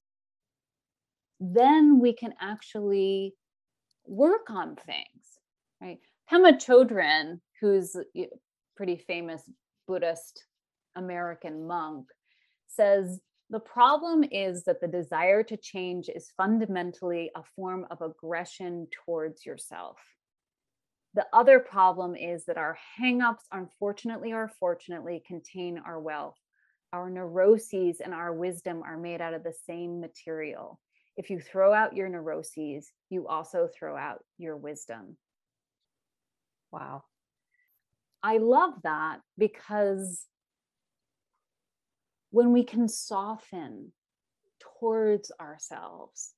then 1.41 2.01
we 2.01 2.13
can 2.13 2.35
actually 2.41 3.35
work 4.07 4.51
on 4.51 4.77
things, 4.77 5.39
right? 5.81 5.99
Pema 6.31 6.55
Chodron, 6.55 7.41
who's 7.61 7.97
a 7.97 8.29
pretty 8.77 8.97
famous 8.97 9.43
Buddhist 9.87 10.45
American 10.97 11.67
monk, 11.67 12.07
says 12.67 13.21
the 13.51 13.61
problem 13.61 14.25
is 14.31 14.65
that 14.65 14.81
the 14.81 14.89
desire 14.89 15.43
to 15.45 15.57
change 15.57 16.11
is 16.15 16.33
fundamentally 16.37 17.31
a 17.35 17.43
form 17.57 17.87
of 17.91 18.03
aggression 18.03 18.87
towards 19.05 19.47
yourself. 19.47 19.97
The 21.19 21.27
other 21.35 21.59
problem 21.59 22.15
is 22.15 22.47
that 22.47 22.57
our 22.57 22.79
hangups, 22.99 23.43
unfortunately 23.53 24.33
or 24.33 24.51
fortunately, 24.61 25.23
contain 25.27 25.83
our 25.85 25.99
wealth. 26.01 26.39
Our 26.95 27.11
neuroses 27.11 28.01
and 28.01 28.15
our 28.15 28.33
wisdom 28.33 28.83
are 28.83 28.97
made 28.97 29.21
out 29.21 29.35
of 29.35 29.43
the 29.43 29.53
same 29.67 30.01
material 30.01 30.81
if 31.19 31.31
you 31.31 31.41
throw 31.41 31.75
out 31.75 31.97
your 31.97 32.09
neuroses, 32.09 32.93
you 33.11 33.27
also 33.27 33.69
throw 33.77 33.97
out 33.97 34.23
your 34.39 34.57
wisdom. 34.57 35.17
Wow. 36.71 37.03
I 38.23 38.39
love 38.39 38.75
that 38.85 39.19
because 39.37 40.27
when 42.31 42.53
we 42.53 42.63
can 42.63 42.89
soften 42.89 43.93
towards 44.61 45.33
ourselves, 45.41 46.35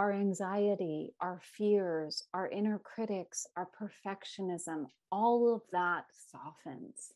our 0.00 0.14
anxiety, 0.14 1.12
our 1.20 1.42
fears, 1.42 2.22
our 2.32 2.48
inner 2.48 2.78
critics, 2.78 3.46
our 3.54 3.68
perfectionism, 3.78 4.86
all 5.12 5.54
of 5.54 5.60
that 5.72 6.06
softens. 6.32 7.12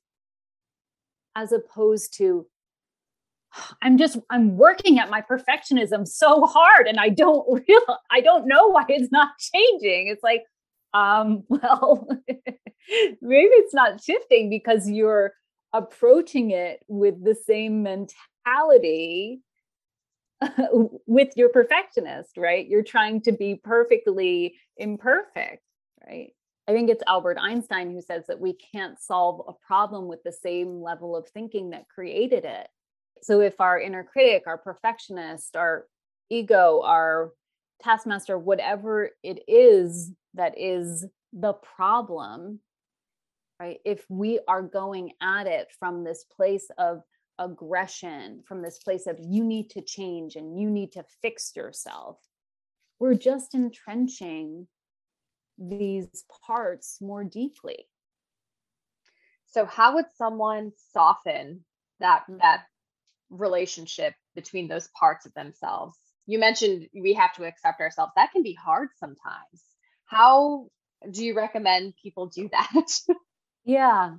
As 1.35 1.51
opposed 1.51 2.14
to, 2.18 2.47
I'm 3.83 3.97
just, 3.97 4.18
I'm 4.29 4.59
working 4.59 4.99
at 4.99 5.09
my 5.09 5.23
perfectionism 5.23 6.07
so 6.07 6.44
hard 6.44 6.87
and 6.87 7.01
I 7.01 7.09
don't 7.09 7.64
real, 7.68 7.99
I 8.11 8.20
don't 8.20 8.47
know 8.47 8.68
why 8.68 8.85
it's 8.88 9.11
not 9.11 9.31
changing. 9.38 10.09
It's 10.09 10.23
like, 10.23 10.44
um, 10.92 11.44
well, 11.49 12.07
maybe 12.29 13.55
it's 13.62 13.75
not 13.75 14.05
shifting 14.05 14.51
because 14.51 14.90
you're 14.90 15.33
approaching 15.73 16.51
it 16.51 16.85
with 16.87 17.25
the 17.25 17.35
same 17.35 17.83
mentality 17.83 19.40
with 21.07 21.31
your 21.37 21.49
perfectionist, 21.49 22.37
right? 22.37 22.66
You're 22.66 22.83
trying 22.83 23.20
to 23.23 23.33
be 23.33 23.55
perfectly 23.62 24.57
imperfect, 24.77 25.62
right? 26.07 26.33
I 26.66 26.73
think 26.73 26.88
it's 26.88 27.03
Albert 27.07 27.38
Einstein 27.40 27.90
who 27.90 28.01
says 28.01 28.25
that 28.29 28.40
we 28.40 28.55
can't 28.55 28.99
solve 28.99 29.42
a 29.47 29.53
problem 29.66 30.09
with 30.09 30.23
the 30.23 30.33
same 30.33 30.81
level 30.81 31.14
of 31.14 31.29
thinking 31.29 31.70
that 31.70 31.88
created 31.88 32.44
it. 32.44 32.68
So 33.23 33.40
if 33.40 33.61
our 33.61 33.79
inner 33.79 34.05
critic, 34.05 34.44
our 34.47 34.59
perfectionist, 34.59 35.57
our 35.57 35.87
ego, 36.31 36.83
our 36.85 37.33
taskmaster, 37.83 38.38
whatever 38.38 39.11
it 39.23 39.42
is 39.47 40.12
that 40.35 40.59
is 40.59 41.07
the 41.33 41.53
problem, 41.53 42.61
right? 43.61 43.79
If 43.85 44.05
we 44.09 44.40
are 44.49 44.62
going 44.62 45.12
at 45.23 45.47
it 45.47 45.68
from 45.79 46.03
this 46.03 46.25
place 46.25 46.68
of 46.79 47.03
aggression 47.38 48.42
from 48.47 48.62
this 48.62 48.79
place 48.79 49.07
of 49.07 49.18
you 49.20 49.44
need 49.44 49.70
to 49.70 49.83
change 49.83 50.37
and 50.37 50.59
you 50.59 50.70
need 50.70 50.92
to 50.92 51.05
fix 51.23 51.55
yourself. 51.57 52.18
We're 52.99 53.14
just 53.14 53.55
entrenching 53.55 54.66
these 55.59 56.25
parts 56.47 56.99
more 57.01 57.25
deeply. 57.25 57.87
So 59.47 59.64
how 59.66 59.94
would 59.94 60.07
someone 60.16 60.73
soften 60.92 61.64
that 62.01 62.25
mm. 62.29 62.40
that 62.40 62.64
relationship 63.31 64.14
between 64.35 64.68
those 64.68 64.88
parts 64.99 65.27
of 65.27 65.35
themselves? 65.35 65.99
You 66.27 66.38
mentioned 66.38 66.88
we 66.94 67.14
have 67.14 67.35
to 67.35 67.44
accept 67.44 67.81
ourselves. 67.81 68.12
That 68.16 68.33
can 68.33 68.42
be 68.42 68.55
hard 68.55 68.88
sometimes. 68.99 69.62
How 70.07 70.68
do 71.11 71.25
you 71.25 71.37
recommend 71.37 71.94
people 72.03 72.27
do 72.27 72.49
that? 72.51 72.88
yeah. 73.64 74.14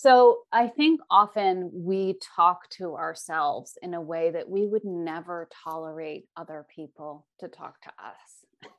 So 0.00 0.42
I 0.52 0.68
think 0.68 1.00
often 1.10 1.72
we 1.74 2.20
talk 2.36 2.70
to 2.78 2.94
ourselves 2.94 3.76
in 3.82 3.94
a 3.94 4.00
way 4.00 4.30
that 4.30 4.48
we 4.48 4.64
would 4.64 4.84
never 4.84 5.48
tolerate 5.64 6.26
other 6.36 6.64
people 6.72 7.26
to 7.40 7.48
talk 7.48 7.80
to 7.80 7.88
us. 7.88 8.70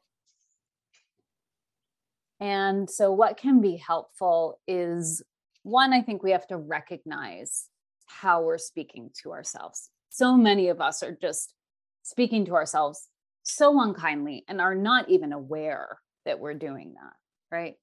And 2.40 2.90
so, 2.90 3.12
what 3.12 3.36
can 3.36 3.60
be 3.60 3.76
helpful 3.76 4.62
is 4.66 5.22
one, 5.64 5.92
I 5.92 6.04
think 6.04 6.24
we 6.24 6.32
have 6.32 6.48
to 6.48 6.58
recognize 6.58 7.68
how 8.06 8.42
we're 8.42 8.58
speaking 8.58 9.10
to 9.22 9.34
ourselves. 9.34 9.90
So 10.08 10.38
many 10.38 10.70
of 10.70 10.80
us 10.80 11.04
are 11.04 11.18
just 11.22 11.54
speaking 12.02 12.46
to 12.46 12.54
ourselves 12.54 13.10
so 13.44 13.82
unkindly 13.82 14.46
and 14.48 14.62
are 14.62 14.74
not 14.74 15.10
even 15.10 15.34
aware 15.34 16.00
that 16.24 16.40
we're 16.40 16.54
doing 16.54 16.94
that, 16.94 17.14
right? 17.52 17.76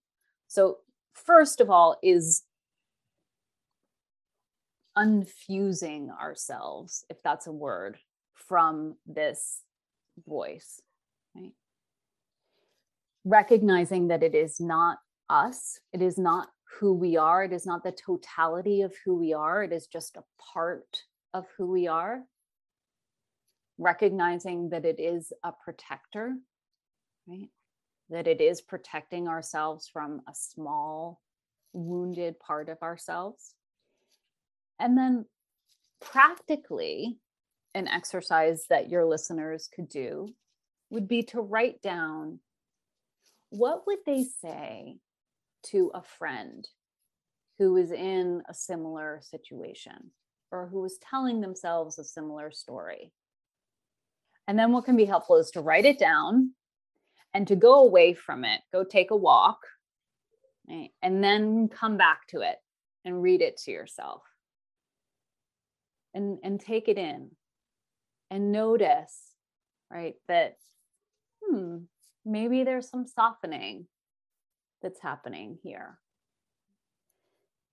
So, 0.48 0.78
first 1.12 1.60
of 1.60 1.68
all, 1.68 1.98
is 2.02 2.42
unfusing 4.96 6.10
ourselves, 6.10 7.04
if 7.10 7.22
that's 7.22 7.46
a 7.46 7.52
word, 7.52 7.98
from 8.34 8.96
this 9.06 9.60
voice, 10.26 10.80
right? 11.34 11.52
Recognizing 13.24 14.08
that 14.08 14.22
it 14.22 14.34
is 14.34 14.60
not 14.60 14.98
us, 15.28 15.80
it 15.92 16.00
is 16.00 16.16
not 16.18 16.48
who 16.78 16.92
we 16.92 17.16
are, 17.16 17.44
it 17.44 17.52
is 17.52 17.66
not 17.66 17.82
the 17.82 17.92
totality 17.92 18.82
of 18.82 18.94
who 19.04 19.16
we 19.16 19.32
are, 19.32 19.62
it 19.64 19.72
is 19.72 19.86
just 19.86 20.16
a 20.16 20.24
part 20.52 21.02
of 21.34 21.46
who 21.56 21.70
we 21.70 21.86
are. 21.86 22.22
Recognizing 23.78 24.70
that 24.70 24.84
it 24.84 24.98
is 24.98 25.32
a 25.42 25.52
protector, 25.52 26.36
right? 27.26 27.50
That 28.08 28.26
it 28.26 28.40
is 28.40 28.60
protecting 28.62 29.28
ourselves 29.28 29.88
from 29.92 30.22
a 30.28 30.34
small, 30.34 31.20
wounded 31.72 32.38
part 32.40 32.70
of 32.70 32.80
ourselves 32.82 33.54
and 34.78 34.96
then 34.96 35.24
practically, 36.00 37.18
an 37.74 37.88
exercise 37.88 38.64
that 38.70 38.88
your 38.88 39.04
listeners 39.04 39.68
could 39.72 39.88
do 39.88 40.28
would 40.88 41.06
be 41.06 41.22
to 41.22 41.40
write 41.40 41.82
down 41.82 42.40
what 43.50 43.86
would 43.86 43.98
they 44.06 44.24
say 44.24 44.96
to 45.62 45.90
a 45.94 46.02
friend 46.02 46.66
who 47.58 47.76
is 47.76 47.92
in 47.92 48.42
a 48.48 48.54
similar 48.54 49.20
situation 49.22 50.10
or 50.50 50.68
who 50.68 50.84
is 50.84 50.98
telling 51.10 51.40
themselves 51.40 51.98
a 51.98 52.04
similar 52.04 52.50
story. 52.50 53.12
And 54.48 54.58
then 54.58 54.72
what 54.72 54.84
can 54.84 54.96
be 54.96 55.04
helpful 55.04 55.36
is 55.36 55.50
to 55.50 55.60
write 55.60 55.84
it 55.84 55.98
down 55.98 56.52
and 57.34 57.46
to 57.48 57.56
go 57.56 57.82
away 57.82 58.14
from 58.14 58.44
it, 58.44 58.60
go 58.72 58.84
take 58.84 59.10
a 59.10 59.16
walk, 59.16 59.58
right? 60.68 60.90
and 61.02 61.22
then 61.22 61.68
come 61.68 61.96
back 61.96 62.26
to 62.28 62.40
it 62.40 62.56
and 63.04 63.22
read 63.22 63.42
it 63.42 63.58
to 63.58 63.70
yourself 63.70 64.22
and 66.16 66.38
and 66.42 66.60
take 66.60 66.88
it 66.88 66.98
in 66.98 67.30
and 68.30 68.50
notice 68.50 69.34
right 69.90 70.14
that 70.26 70.56
hmm 71.44 71.76
maybe 72.24 72.64
there's 72.64 72.90
some 72.90 73.06
softening 73.06 73.86
that's 74.82 75.00
happening 75.00 75.58
here. 75.62 75.98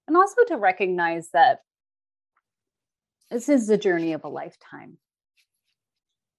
And 0.08 0.16
also 0.16 0.44
to 0.50 0.58
recognize 0.58 1.30
that 1.34 1.62
this 3.32 3.50
is 3.50 3.66
the 3.66 3.80
journey 3.80 4.14
of 4.14 4.24
a 4.24 4.30
lifetime. 4.30 5.00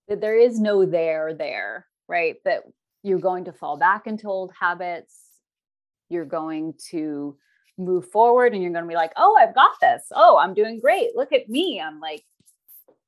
That 0.07 0.21
there 0.21 0.38
is 0.38 0.61
no 0.61 0.87
there 0.87 1.35
there 1.35 1.87
right? 2.09 2.37
That 2.45 2.62
you're 3.03 3.19
going 3.19 3.45
to 3.45 3.53
fall 3.53 3.77
back 3.77 4.07
into 4.07 4.29
old 4.29 4.53
habits. 4.59 5.19
You're 6.09 6.25
going 6.25 6.75
to 6.90 7.37
move 7.79 8.11
forward 8.11 8.53
and 8.53 8.63
you're 8.63 8.73
going 8.73 8.85
to 8.85 8.89
be 8.89 8.95
like, 8.95 9.13
oh, 9.17 9.37
I've 9.39 9.55
got 9.55 9.73
this. 9.81 10.05
Oh, 10.13 10.37
I'm 10.39 10.55
doing 10.55 10.81
great. 10.81 11.17
Look 11.17 11.33
at 11.33 11.49
me. 11.49 11.81
I'm 11.81 12.01
like, 12.01 12.25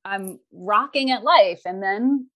I'm 0.04 0.38
rocking 0.52 1.10
at 1.10 1.22
life. 1.22 1.62
And 1.64 1.82
then, 1.82 2.28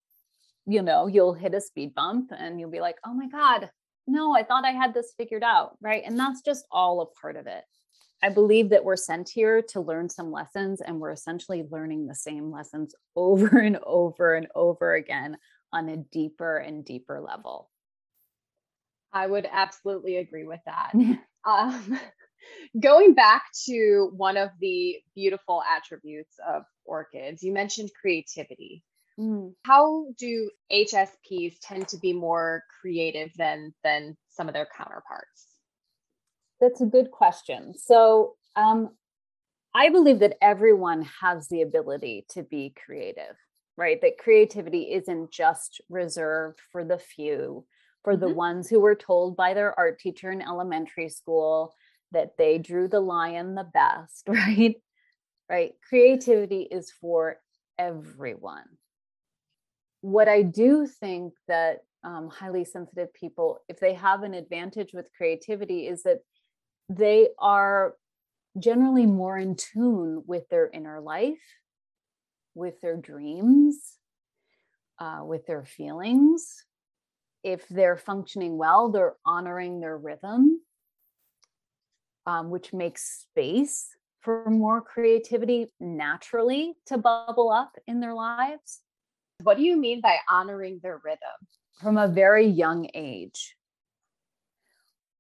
you 0.67 0.83
know, 0.83 1.07
you'll 1.07 1.35
hit 1.35 1.55
a 1.55 1.61
speed 1.61 1.95
bump 1.95 2.33
and 2.37 2.61
you'll 2.61 2.71
be 2.71 2.81
like, 2.81 2.97
oh 3.05 3.15
my 3.15 3.29
God, 3.29 3.71
no, 4.07 4.35
I 4.35 4.43
thought 4.43 4.65
I 4.65 4.73
had 4.73 4.95
this 4.95 5.13
figured 5.17 5.43
out. 5.43 5.77
Right. 5.81 6.03
And 6.05 6.19
that's 6.19 6.43
just 6.43 6.67
all 6.71 7.01
a 7.01 7.07
part 7.21 7.37
of 7.37 7.47
it. 7.47 7.65
I 8.23 8.29
believe 8.29 8.69
that 8.71 8.85
we're 8.85 8.97
sent 8.97 9.31
here 9.31 9.63
to 9.71 9.81
learn 9.81 10.09
some 10.11 10.31
lessons, 10.31 10.83
and 10.83 11.01
we're 11.01 11.13
essentially 11.13 11.65
learning 11.71 12.07
the 12.07 12.15
same 12.15 12.51
lessons 12.51 12.95
over 13.17 13.59
and 13.59 13.79
over 13.83 14.35
and 14.35 14.47
over 14.55 14.95
again 14.95 15.39
on 15.73 15.89
a 15.89 15.97
deeper 15.97 16.59
and 16.59 16.85
deeper 16.85 17.21
level. 17.21 17.71
I 19.13 19.27
would 19.27 19.47
absolutely 19.51 20.17
agree 20.17 20.45
with 20.45 20.61
that. 20.67 20.93
um, 21.45 21.99
going 22.81 23.15
back 23.15 23.45
to 23.67 24.11
one 24.17 24.37
of 24.37 24.51
the 24.61 24.97
beautiful 25.15 25.63
attributes 25.77 26.37
of 26.47 26.63
orchids, 26.85 27.43
you 27.43 27.53
mentioned 27.53 27.91
creativity. 28.01 28.83
Mm. 29.19 29.55
How 29.65 30.07
do 30.19 30.51
HSPs 30.73 31.57
tend 31.63 31.89
to 31.89 31.99
be 31.99 32.13
more 32.13 32.65
creative 32.81 33.31
than 33.37 33.75
than 33.85 34.17
some 34.31 34.49
of 34.49 34.55
their 34.55 34.69
counterparts? 34.77 35.47
That's 36.61 36.81
a 36.81 36.87
good 36.87 37.11
question. 37.11 37.75
So, 37.77 38.37
um, 38.55 38.91
I 39.75 39.89
believe 39.91 40.19
that 40.21 40.37
everyone 40.43 41.07
has 41.21 41.49
the 41.49 41.63
ability 41.63 42.27
to 42.31 42.43
be 42.43 42.75
creative, 42.85 43.37
right? 43.77 44.01
That 44.01 44.19
creativity 44.19 44.93
isn't 44.93 45.31
just 45.31 45.81
reserved 45.89 46.61
for 46.73 46.85
the 46.85 46.99
few, 46.99 47.65
for 48.05 48.15
mm-hmm. 48.15 48.21
the 48.27 48.35
ones 48.35 48.69
who 48.69 48.81
were 48.81 48.95
told 48.95 49.37
by 49.37 49.55
their 49.55 49.79
art 49.79 49.99
teacher 49.99 50.31
in 50.31 50.43
elementary 50.43 51.09
school 51.09 51.75
that 52.13 52.37
they 52.37 52.59
drew 52.59 52.89
the 52.89 53.01
lion 53.01 53.55
the 53.55 53.65
best, 53.65 54.25
right? 54.29 54.77
Right. 55.49 55.73
Creativity 55.89 56.63
is 56.63 56.93
for 57.01 57.37
everyone. 57.79 58.65
What 60.01 60.29
I 60.29 60.43
do 60.43 60.87
think 60.87 61.35
that 61.49 61.81
um, 62.05 62.29
highly 62.29 62.65
sensitive 62.65 63.13
people, 63.13 63.59
if 63.69 63.81
they 63.81 63.95
have 63.95 64.23
an 64.23 64.33
advantage 64.33 64.95
with 64.95 65.11
creativity, 65.17 65.87
is 65.87 66.05
that 66.05 66.21
they 66.89 67.29
are 67.39 67.95
generally 68.59 69.07
more 69.07 69.37
in 69.37 69.57
tune 69.57 70.23
with 70.27 70.49
their 70.49 70.69
inner 70.69 71.01
life, 71.01 71.43
with 72.55 72.81
their 72.81 72.97
dreams, 72.97 73.99
uh, 74.99 75.21
with 75.25 75.47
their 75.47 75.65
feelings. 75.65 76.65
If 77.43 77.69
they're 77.69 77.97
functioning 77.97 78.59
well, 78.59 78.91
they're 78.91 79.15
honoring 79.25 79.81
their 79.81 79.97
rhythm 79.97 80.61
um, 82.27 82.51
which 82.51 82.73
makes 82.73 83.23
space 83.23 83.97
for 84.21 84.49
more 84.51 84.81
creativity 84.83 85.67
naturally 85.81 86.75
to 86.87 86.99
bubble 86.99 87.51
up 87.51 87.77
in 87.87 88.01
their 88.01 88.15
lives. 88.15 88.83
What 89.43 89.57
do 89.57 89.63
you 89.63 89.77
mean 89.77 90.01
by 90.01 90.19
honoring 90.31 90.81
their 90.83 91.01
rhythm? 91.03 91.19
from 91.81 91.97
a 91.97 92.09
very 92.09 92.47
young 92.47 92.91
age, 92.93 93.57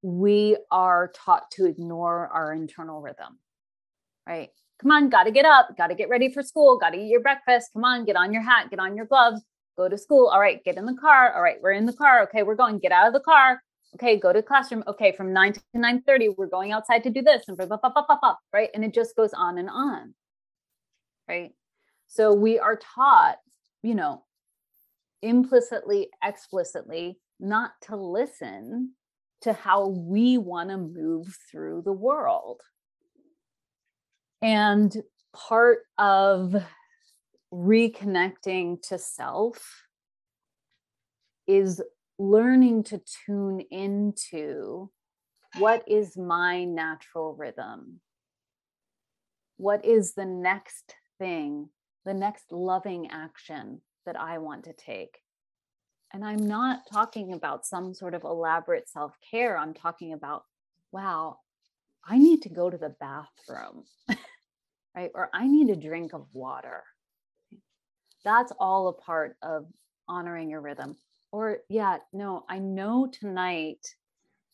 we 0.02 0.58
are 0.70 1.10
taught 1.14 1.50
to 1.52 1.64
ignore 1.64 2.28
our 2.28 2.52
internal 2.52 3.00
rhythm, 3.00 3.38
right? 4.26 4.50
Come 4.78 4.90
on, 4.90 5.08
got 5.08 5.24
to 5.24 5.30
get 5.30 5.46
up, 5.46 5.74
got 5.78 5.86
to 5.86 5.94
get 5.94 6.10
ready 6.10 6.30
for 6.30 6.42
school, 6.42 6.78
got 6.78 6.90
to 6.90 6.98
eat 6.98 7.08
your 7.08 7.22
breakfast. 7.22 7.70
Come 7.72 7.84
on, 7.84 8.04
get 8.04 8.16
on 8.16 8.30
your 8.30 8.42
hat, 8.42 8.68
get 8.68 8.78
on 8.78 8.94
your 8.94 9.06
gloves, 9.06 9.40
go 9.76 9.88
to 9.88 9.98
school. 9.98 10.28
All 10.28 10.40
right, 10.40 10.62
get 10.64 10.76
in 10.76 10.86
the 10.86 10.96
car. 11.00 11.34
All 11.34 11.42
right, 11.42 11.56
we're 11.60 11.72
in 11.72 11.86
the 11.86 11.92
car. 11.92 12.22
Okay, 12.24 12.42
we're 12.42 12.54
going. 12.54 12.78
Get 12.78 12.92
out 12.92 13.06
of 13.06 13.12
the 13.12 13.20
car. 13.20 13.62
Okay, 13.94 14.18
go 14.18 14.32
to 14.32 14.42
classroom. 14.42 14.84
Okay, 14.86 15.12
from 15.12 15.32
9 15.32 15.54
to 15.54 15.60
9:30, 15.74 16.34
we're 16.36 16.46
going 16.46 16.72
outside 16.72 17.02
to 17.04 17.10
do 17.10 17.22
this 17.22 17.44
and 17.48 17.56
blah, 17.56 17.66
blah, 17.66 17.78
blah, 17.78 17.90
blah, 17.90 18.04
blah, 18.06 18.18
blah, 18.20 18.34
right? 18.52 18.70
And 18.74 18.84
it 18.84 18.94
just 18.94 19.16
goes 19.16 19.32
on 19.32 19.58
and 19.58 19.68
on. 19.68 20.14
Right? 21.28 21.52
So 22.06 22.32
we 22.34 22.58
are 22.58 22.76
taught, 22.76 23.38
you 23.82 23.94
know, 23.94 24.24
implicitly, 25.22 26.10
explicitly 26.24 27.18
not 27.38 27.72
to 27.82 27.96
listen 27.96 28.92
to 29.42 29.52
how 29.52 29.88
we 29.88 30.38
want 30.38 30.70
to 30.70 30.76
move 30.76 31.36
through 31.50 31.82
the 31.82 31.92
world. 31.92 32.60
And 34.42 34.94
part 35.32 35.80
of 35.98 36.54
reconnecting 37.52 38.80
to 38.88 38.98
self 38.98 39.84
is 41.46 41.82
learning 42.18 42.84
to 42.84 43.00
tune 43.26 43.60
into 43.70 44.90
what 45.58 45.82
is 45.88 46.16
my 46.16 46.64
natural 46.64 47.34
rhythm? 47.34 48.00
What 49.56 49.84
is 49.84 50.14
the 50.14 50.24
next 50.24 50.94
thing, 51.18 51.68
the 52.04 52.14
next 52.14 52.52
loving 52.52 53.10
action 53.10 53.80
that 54.06 54.18
I 54.18 54.38
want 54.38 54.64
to 54.64 54.72
take? 54.72 55.18
And 56.12 56.24
I'm 56.24 56.46
not 56.46 56.80
talking 56.92 57.32
about 57.32 57.66
some 57.66 57.94
sort 57.94 58.14
of 58.14 58.24
elaborate 58.24 58.88
self 58.88 59.14
care. 59.30 59.56
I'm 59.56 59.74
talking 59.74 60.12
about, 60.12 60.44
wow, 60.92 61.38
I 62.04 62.18
need 62.18 62.42
to 62.42 62.48
go 62.48 62.70
to 62.70 62.78
the 62.78 62.94
bathroom, 63.00 63.84
right? 64.96 65.10
Or 65.14 65.30
I 65.32 65.46
need 65.46 65.70
a 65.70 65.76
drink 65.76 66.12
of 66.12 66.26
water. 66.32 66.82
That's 68.24 68.52
all 68.58 68.88
a 68.88 68.92
part 68.92 69.36
of 69.42 69.66
honoring 70.08 70.50
your 70.50 70.60
rhythm. 70.60 70.96
Or, 71.32 71.58
yeah, 71.68 71.98
no, 72.12 72.44
I 72.48 72.58
know 72.58 73.08
tonight 73.12 73.86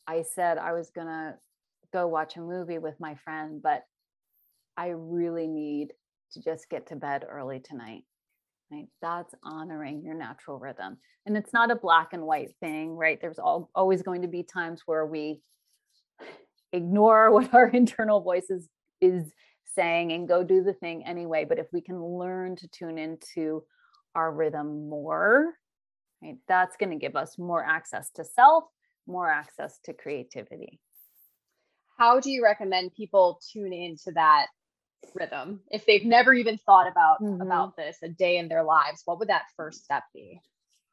I 0.06 0.22
said 0.22 0.58
I 0.58 0.72
was 0.72 0.90
going 0.90 1.06
to 1.06 1.34
go 1.92 2.06
watch 2.06 2.36
a 2.36 2.40
movie 2.40 2.78
with 2.78 2.94
my 3.00 3.14
friend, 3.16 3.60
but 3.62 3.84
I 4.76 4.88
really 4.88 5.46
need 5.46 5.92
to 6.32 6.40
just 6.42 6.68
get 6.68 6.86
to 6.88 6.96
bed 6.96 7.24
early 7.28 7.60
tonight. 7.60 8.02
Right? 8.70 8.86
That's 9.00 9.34
honoring 9.44 10.02
your 10.02 10.14
natural 10.14 10.58
rhythm. 10.58 10.98
And 11.24 11.36
it's 11.36 11.52
not 11.52 11.70
a 11.70 11.76
black 11.76 12.12
and 12.12 12.22
white 12.22 12.50
thing, 12.60 12.96
right? 12.96 13.18
There's 13.20 13.38
all, 13.38 13.70
always 13.74 14.02
going 14.02 14.22
to 14.22 14.28
be 14.28 14.42
times 14.42 14.82
where 14.86 15.06
we 15.06 15.40
ignore 16.72 17.30
what 17.32 17.54
our 17.54 17.68
internal 17.68 18.20
voice 18.20 18.50
is, 18.50 18.68
is 19.00 19.32
saying 19.74 20.12
and 20.12 20.28
go 20.28 20.42
do 20.42 20.62
the 20.62 20.72
thing 20.72 21.04
anyway. 21.04 21.44
But 21.44 21.58
if 21.58 21.66
we 21.72 21.80
can 21.80 22.02
learn 22.02 22.56
to 22.56 22.68
tune 22.68 22.98
into 22.98 23.64
our 24.14 24.32
rhythm 24.32 24.88
more, 24.88 25.54
right, 26.22 26.36
that's 26.48 26.76
going 26.76 26.90
to 26.90 26.96
give 26.96 27.16
us 27.16 27.38
more 27.38 27.64
access 27.64 28.10
to 28.12 28.24
self, 28.24 28.64
more 29.06 29.30
access 29.30 29.78
to 29.84 29.92
creativity. 29.92 30.80
How 31.98 32.20
do 32.20 32.30
you 32.30 32.42
recommend 32.44 32.94
people 32.94 33.40
tune 33.52 33.72
into 33.72 34.12
that 34.12 34.46
rhythm 35.14 35.60
if 35.70 35.86
they've 35.86 36.04
never 36.04 36.34
even 36.34 36.58
thought 36.58 36.90
about 36.90 37.20
mm-hmm. 37.22 37.40
about 37.40 37.76
this 37.76 37.98
a 38.02 38.08
day 38.08 38.38
in 38.38 38.48
their 38.48 38.64
lives 38.64 39.02
what 39.04 39.18
would 39.18 39.28
that 39.28 39.44
first 39.56 39.84
step 39.84 40.02
be 40.12 40.40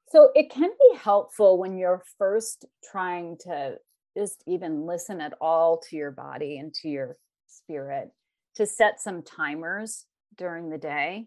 so 0.09 0.29
it 0.36 0.51
can 0.51 0.69
be 0.69 0.97
helpful 0.97 1.57
when 1.57 1.77
you're 1.77 2.03
first 2.17 2.65
trying 2.91 3.38
to 3.39 3.75
just 4.15 4.43
even 4.45 4.86
listen 4.86 5.19
at 5.19 5.33
all 5.41 5.79
to 5.89 5.95
your 5.95 6.12
body 6.12 6.59
and 6.59 6.73
to 6.73 6.89
your 6.89 7.17
spirit 7.47 8.12
to 8.55 8.65
set 8.65 9.01
some 9.01 9.23
timers 9.23 10.05
during 10.37 10.69
the 10.69 10.77
day 10.77 11.25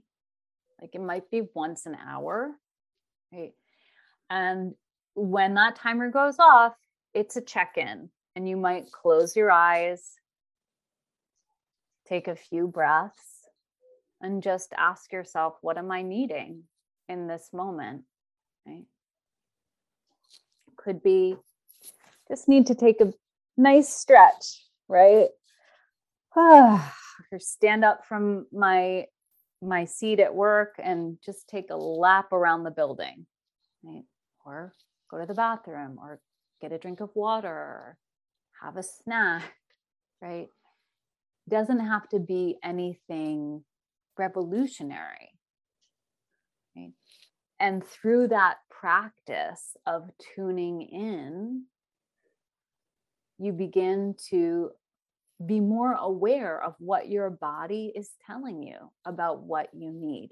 like 0.81 0.95
it 0.95 1.01
might 1.01 1.31
be 1.31 1.43
once 1.55 1.87
an 1.87 1.97
hour 2.07 2.53
right 3.33 3.53
and 4.31 4.75
when 5.15 5.55
that 5.55 5.77
timer 5.77 6.11
goes 6.11 6.39
off 6.39 6.75
it's 7.15 7.37
a 7.37 7.41
check-in 7.41 8.09
and 8.35 8.49
you 8.49 8.57
might 8.57 8.91
close 8.93 9.37
your 9.37 9.51
eyes 9.51 10.17
take 12.07 12.29
a 12.29 12.37
few 12.37 12.67
breaths 12.67 13.37
and 14.21 14.43
just 14.43 14.73
ask 14.77 15.13
yourself, 15.13 15.55
what 15.61 15.79
am 15.79 15.91
I 15.91 16.03
needing 16.03 16.63
in 17.09 17.27
this 17.27 17.51
moment? 17.53 18.03
Right? 18.67 18.87
Could 20.77 21.03
be 21.03 21.37
just 22.29 22.49
need 22.49 22.67
to 22.67 22.75
take 22.75 23.01
a 23.01 23.13
nice 23.57 23.89
stretch, 23.89 24.65
right? 24.89 25.29
or 27.33 27.39
stand 27.39 27.85
up 27.85 28.05
from 28.05 28.47
my 28.53 29.07
my 29.63 29.85
seat 29.85 30.21
at 30.21 30.35
work 30.35 30.75
and 30.83 31.19
just 31.25 31.49
take 31.49 31.71
a 31.71 31.77
lap 31.77 32.33
around 32.33 32.63
the 32.63 32.71
building, 32.71 33.27
right? 33.83 34.05
Or 34.45 34.75
go 35.11 35.19
to 35.19 35.27
the 35.27 35.35
bathroom 35.35 35.99
or 36.01 36.21
get 36.61 36.73
a 36.73 36.79
drink 36.79 37.01
of 37.01 37.11
water 37.15 37.49
or 37.49 37.99
have 38.63 38.77
a 38.77 38.83
snack, 38.83 39.55
right? 40.23 40.49
doesn't 41.49 41.81
have 41.81 42.09
to 42.09 42.19
be 42.19 42.57
anything 42.63 43.65
revolutionary. 44.19 45.31
Right? 46.77 46.93
And 47.59 47.85
through 47.85 48.29
that 48.29 48.59
practice 48.69 49.77
of 49.87 50.11
tuning 50.35 50.83
in, 50.83 51.65
you 53.39 53.53
begin 53.53 54.15
to 54.31 54.71
be 55.45 55.61
more 55.61 55.93
aware 55.93 56.63
of 56.63 56.75
what 56.79 57.09
your 57.09 57.31
body 57.31 57.93
is 57.95 58.11
telling 58.27 58.63
you 58.63 58.77
about 59.05 59.43
what 59.43 59.69
you 59.75 59.93
need. 59.93 60.31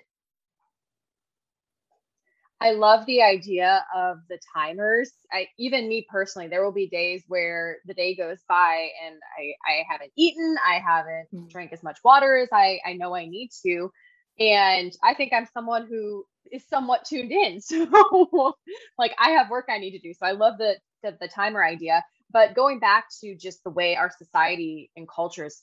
I 2.60 2.70
love 2.70 3.04
the 3.04 3.20
idea 3.22 3.84
of 3.94 4.18
the 4.30 4.38
timers. 4.54 5.12
I 5.30 5.48
even 5.58 5.86
me 5.86 6.06
personally, 6.08 6.48
there 6.48 6.64
will 6.64 6.72
be 6.72 6.88
days 6.88 7.22
where 7.28 7.76
the 7.84 7.92
day 7.92 8.14
goes 8.14 8.38
by 8.48 8.88
and 9.04 9.16
I 9.38 9.52
I 9.70 9.84
haven't 9.90 10.12
eaten, 10.16 10.56
I 10.66 10.78
haven't 10.78 11.26
mm-hmm. 11.34 11.48
drank 11.48 11.72
as 11.74 11.82
much 11.82 11.98
water 12.02 12.38
as 12.38 12.48
I 12.52 12.80
I 12.86 12.94
know 12.94 13.14
I 13.14 13.26
need 13.26 13.50
to, 13.66 13.90
and 14.38 14.96
I 15.02 15.12
think 15.12 15.34
I'm 15.34 15.46
someone 15.52 15.86
who 15.86 16.24
is 16.50 16.66
somewhat 16.68 17.04
tuned 17.04 17.32
in. 17.32 17.60
So 17.60 18.54
like 18.98 19.14
I 19.18 19.30
have 19.30 19.50
work 19.50 19.66
I 19.68 19.78
need 19.78 19.92
to 19.92 19.98
do. 19.98 20.14
So 20.14 20.24
I 20.24 20.32
love 20.32 20.56
the 20.56 20.76
the, 21.02 21.18
the 21.20 21.28
timer 21.28 21.62
idea. 21.62 22.02
But 22.34 22.56
going 22.56 22.80
back 22.80 23.06
to 23.22 23.36
just 23.36 23.64
the 23.64 23.70
way 23.70 23.96
our 23.96 24.10
society 24.10 24.90
and 24.96 25.08
culture 25.08 25.46
is 25.46 25.62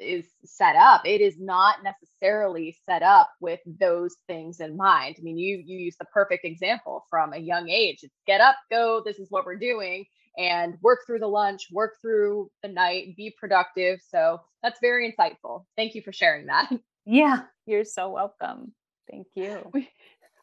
is 0.00 0.26
set 0.46 0.76
up 0.76 1.02
it 1.04 1.20
is 1.20 1.38
not 1.38 1.76
necessarily 1.84 2.74
set 2.86 3.02
up 3.02 3.30
with 3.40 3.60
those 3.66 4.16
things 4.26 4.58
in 4.60 4.76
mind. 4.76 5.16
I 5.18 5.22
mean 5.22 5.38
you 5.38 5.62
you 5.64 5.78
use 5.78 5.96
the 5.98 6.06
perfect 6.06 6.44
example 6.44 7.04
from 7.10 7.34
a 7.34 7.38
young 7.38 7.68
age. 7.70 8.00
It's 8.02 8.14
get 8.26 8.40
up 8.40 8.56
go 8.70 9.02
this 9.04 9.18
is 9.18 9.28
what 9.30 9.46
we're 9.46 9.58
doing 9.58 10.06
and 10.38 10.76
work 10.82 11.00
through 11.06 11.20
the 11.20 11.28
lunch 11.28 11.68
work 11.72 11.96
through 12.02 12.50
the 12.62 12.68
night 12.68 13.14
be 13.16 13.34
productive. 13.38 14.00
So 14.08 14.40
that's 14.62 14.80
very 14.80 15.12
insightful. 15.12 15.66
Thank 15.76 15.94
you 15.94 16.02
for 16.02 16.12
sharing 16.12 16.46
that. 16.46 16.70
Yeah 17.06 17.42
you're 17.66 17.84
so 17.84 18.10
welcome. 18.10 18.72
Thank 19.10 19.28
you. 19.34 19.70
We, 19.74 19.88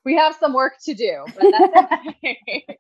we 0.05 0.15
have 0.17 0.35
some 0.39 0.53
work 0.53 0.73
to 0.85 0.93
do 0.93 1.25
but 1.35 1.51
that's 1.51 1.93
okay 2.09 2.65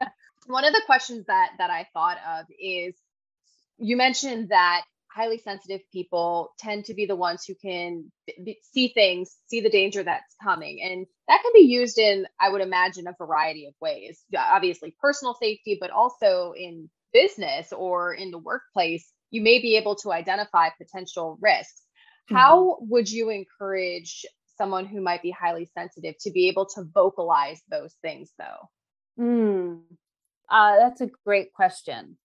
one 0.47 0.65
of 0.65 0.73
the 0.73 0.81
questions 0.85 1.25
that 1.27 1.51
that 1.57 1.69
i 1.69 1.87
thought 1.93 2.17
of 2.39 2.45
is 2.59 2.95
you 3.77 3.95
mentioned 3.95 4.49
that 4.49 4.83
highly 5.17 5.39
sensitive 5.39 5.81
people 5.91 6.53
tend 6.59 6.85
to 6.85 6.93
be 6.93 7.05
the 7.07 7.15
ones 7.15 7.43
who 7.45 7.55
can 7.55 8.11
b- 8.27 8.59
see 8.61 8.89
things, 8.89 9.35
see 9.47 9.61
the 9.61 9.69
danger 9.69 10.03
that's 10.03 10.35
coming. 10.43 10.79
And 10.83 11.07
that 11.27 11.41
can 11.41 11.51
be 11.55 11.67
used 11.67 11.97
in, 11.97 12.27
I 12.39 12.49
would 12.49 12.61
imagine, 12.61 13.07
a 13.07 13.15
variety 13.17 13.65
of 13.65 13.73
ways. 13.81 14.21
Obviously, 14.37 14.95
personal 15.01 15.33
safety, 15.33 15.77
but 15.81 15.89
also 15.89 16.53
in 16.55 16.89
business 17.13 17.73
or 17.73 18.13
in 18.13 18.29
the 18.29 18.37
workplace, 18.37 19.11
you 19.31 19.41
may 19.41 19.59
be 19.59 19.75
able 19.77 19.95
to 19.95 20.11
identify 20.11 20.69
potential 20.77 21.37
risks. 21.41 21.81
Mm-hmm. 22.29 22.35
How 22.35 22.77
would 22.81 23.09
you 23.11 23.29
encourage 23.29 24.23
someone 24.55 24.85
who 24.85 25.01
might 25.01 25.23
be 25.23 25.31
highly 25.31 25.69
sensitive 25.73 26.15
to 26.21 26.31
be 26.31 26.47
able 26.49 26.67
to 26.75 26.83
vocalize 26.93 27.61
those 27.71 27.95
things, 28.03 28.31
though? 28.37 29.23
Mm. 29.23 29.79
Uh, 30.49 30.77
that's 30.77 31.01
a 31.01 31.09
great 31.25 31.53
question 31.53 32.17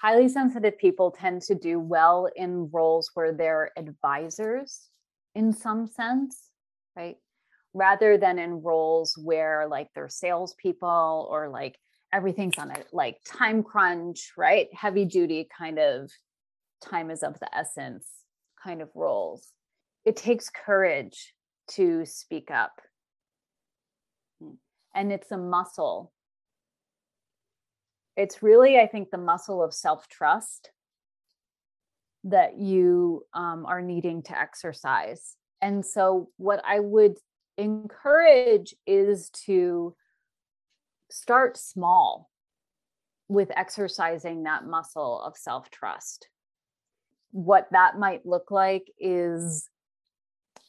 highly 0.00 0.28
sensitive 0.28 0.78
people 0.78 1.10
tend 1.10 1.42
to 1.42 1.54
do 1.54 1.78
well 1.78 2.28
in 2.34 2.70
roles 2.72 3.10
where 3.14 3.32
they're 3.32 3.70
advisors 3.76 4.88
in 5.34 5.52
some 5.52 5.86
sense, 5.86 6.48
right? 6.96 7.16
Rather 7.74 8.16
than 8.16 8.38
in 8.38 8.62
roles 8.62 9.16
where 9.18 9.66
like 9.68 9.88
they're 9.94 10.08
salespeople 10.08 11.28
or 11.30 11.50
like 11.50 11.76
everything's 12.12 12.58
on 12.58 12.70
a 12.70 12.76
like 12.92 13.18
time 13.26 13.62
crunch, 13.62 14.32
right? 14.38 14.68
Heavy 14.72 15.04
duty 15.04 15.46
kind 15.56 15.78
of 15.78 16.10
time 16.80 17.10
is 17.10 17.22
of 17.22 17.38
the 17.38 17.54
essence 17.54 18.08
kind 18.62 18.80
of 18.80 18.88
roles. 18.94 19.52
It 20.06 20.16
takes 20.16 20.48
courage 20.48 21.34
to 21.72 22.06
speak 22.06 22.50
up. 22.50 22.80
And 24.94 25.12
it's 25.12 25.30
a 25.30 25.36
muscle 25.36 26.10
it's 28.16 28.42
really, 28.42 28.78
I 28.78 28.86
think, 28.86 29.10
the 29.10 29.18
muscle 29.18 29.62
of 29.62 29.72
self 29.72 30.08
trust 30.08 30.70
that 32.24 32.58
you 32.58 33.24
um, 33.32 33.64
are 33.66 33.80
needing 33.80 34.22
to 34.24 34.38
exercise. 34.38 35.36
And 35.62 35.84
so, 35.84 36.30
what 36.36 36.62
I 36.66 36.80
would 36.80 37.16
encourage 37.56 38.74
is 38.86 39.30
to 39.46 39.94
start 41.10 41.56
small 41.56 42.30
with 43.28 43.50
exercising 43.56 44.42
that 44.42 44.66
muscle 44.66 45.22
of 45.22 45.36
self 45.36 45.70
trust. 45.70 46.28
What 47.32 47.68
that 47.70 47.98
might 47.98 48.26
look 48.26 48.50
like 48.50 48.90
is 48.98 49.68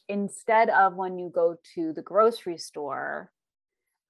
instead 0.08 0.68
of 0.70 0.94
when 0.94 1.18
you 1.18 1.30
go 1.34 1.56
to 1.74 1.92
the 1.92 2.02
grocery 2.02 2.58
store, 2.58 3.32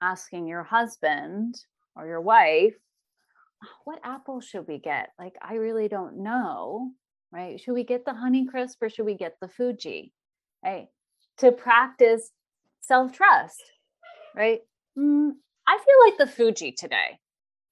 asking 0.03 0.47
your 0.47 0.65
husband 0.65 1.55
or 1.97 2.07
your 2.07 2.21
wife, 2.21 2.77
what 3.85 4.01
apple 4.05 4.41
should 4.41 4.67
we 4.69 4.79
get? 4.79 5.11
Like, 5.19 5.35
I 5.41 5.55
really 5.55 5.89
don't 5.89 6.23
know, 6.23 6.91
right? 7.31 7.61
Should 7.61 7.75
we 7.75 7.85
get 7.85 8.05
the 8.05 8.15
Honey 8.15 8.47
Crisp 8.47 8.83
or 8.83 8.89
should 8.89 9.07
we 9.07 9.15
get 9.15 9.37
the 9.41 9.49
Fuji? 9.49 10.13
Right? 10.65 10.89
To 11.39 11.53
practice 11.53 12.31
self 12.81 13.13
trust, 13.13 13.63
right? 14.35 14.61
Mm, 14.99 15.33
I 15.67 15.79
feel 15.79 15.95
like 16.07 16.19
the 16.19 16.35
Fuji 16.35 16.73
today. 16.73 17.19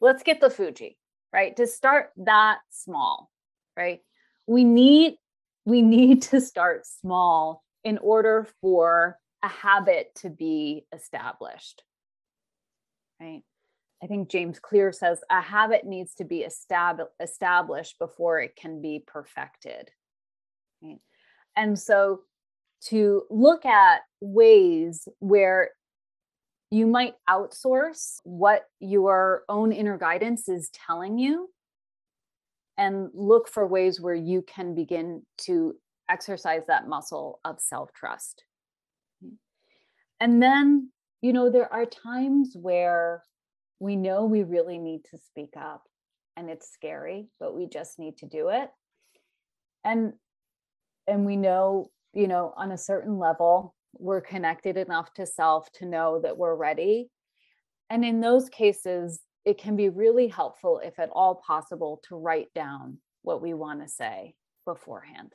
Let's 0.00 0.22
get 0.22 0.40
the 0.40 0.50
Fuji, 0.50 0.96
right? 1.32 1.54
To 1.56 1.66
start 1.66 2.10
that 2.16 2.58
small, 2.70 3.30
right? 3.76 4.00
We 4.46 4.64
need 4.64 5.16
we 5.64 5.82
need 5.82 6.22
to 6.22 6.40
start 6.40 6.86
small 6.86 7.62
in 7.84 7.98
order 7.98 8.48
for 8.60 9.18
a 9.42 9.48
habit 9.48 10.14
to 10.16 10.30
be 10.30 10.86
established. 10.92 11.82
Right? 13.20 13.42
I 14.02 14.06
think 14.06 14.30
James 14.30 14.58
Clear 14.58 14.92
says 14.92 15.20
a 15.30 15.40
habit 15.40 15.84
needs 15.84 16.14
to 16.14 16.24
be 16.24 16.46
estab- 16.46 17.06
established 17.20 17.98
before 17.98 18.40
it 18.40 18.56
can 18.56 18.80
be 18.80 19.04
perfected. 19.06 19.90
Right? 20.82 20.98
And 21.56 21.78
so 21.78 22.22
to 22.88 23.24
look 23.28 23.66
at 23.66 24.00
ways 24.20 25.06
where 25.18 25.70
you 26.70 26.86
might 26.86 27.14
outsource 27.28 28.20
what 28.24 28.64
your 28.78 29.42
own 29.48 29.72
inner 29.72 29.98
guidance 29.98 30.48
is 30.48 30.70
telling 30.70 31.18
you 31.18 31.50
and 32.78 33.10
look 33.12 33.48
for 33.48 33.66
ways 33.66 34.00
where 34.00 34.14
you 34.14 34.40
can 34.40 34.74
begin 34.74 35.22
to 35.36 35.74
exercise 36.08 36.62
that 36.68 36.88
muscle 36.88 37.40
of 37.44 37.60
self 37.60 37.92
trust. 37.92 38.44
And 40.20 40.42
then, 40.42 40.90
you 41.20 41.32
know, 41.32 41.50
there 41.50 41.70
are 41.72 41.86
times 41.86 42.54
where 42.54 43.22
we 43.80 43.96
know 43.96 44.26
we 44.26 44.44
really 44.44 44.78
need 44.78 45.04
to 45.10 45.18
speak 45.18 45.54
up 45.56 45.82
and 46.36 46.48
it's 46.48 46.70
scary, 46.70 47.28
but 47.40 47.56
we 47.56 47.66
just 47.66 47.98
need 47.98 48.18
to 48.18 48.26
do 48.26 48.50
it. 48.50 48.70
And 49.84 50.12
and 51.06 51.26
we 51.26 51.36
know, 51.36 51.90
you 52.12 52.28
know, 52.28 52.52
on 52.56 52.70
a 52.70 52.78
certain 52.78 53.18
level, 53.18 53.74
we're 53.94 54.20
connected 54.20 54.76
enough 54.76 55.12
to 55.14 55.26
self 55.26 55.72
to 55.72 55.86
know 55.86 56.20
that 56.20 56.36
we're 56.38 56.54
ready. 56.54 57.10
And 57.88 58.04
in 58.04 58.20
those 58.20 58.48
cases, 58.48 59.20
it 59.44 59.58
can 59.58 59.74
be 59.74 59.88
really 59.88 60.28
helpful, 60.28 60.80
if 60.84 60.98
at 60.98 61.08
all 61.12 61.42
possible, 61.44 62.00
to 62.08 62.16
write 62.16 62.52
down 62.54 62.98
what 63.22 63.42
we 63.42 63.54
want 63.54 63.80
to 63.82 63.88
say 63.88 64.34
beforehand, 64.64 65.32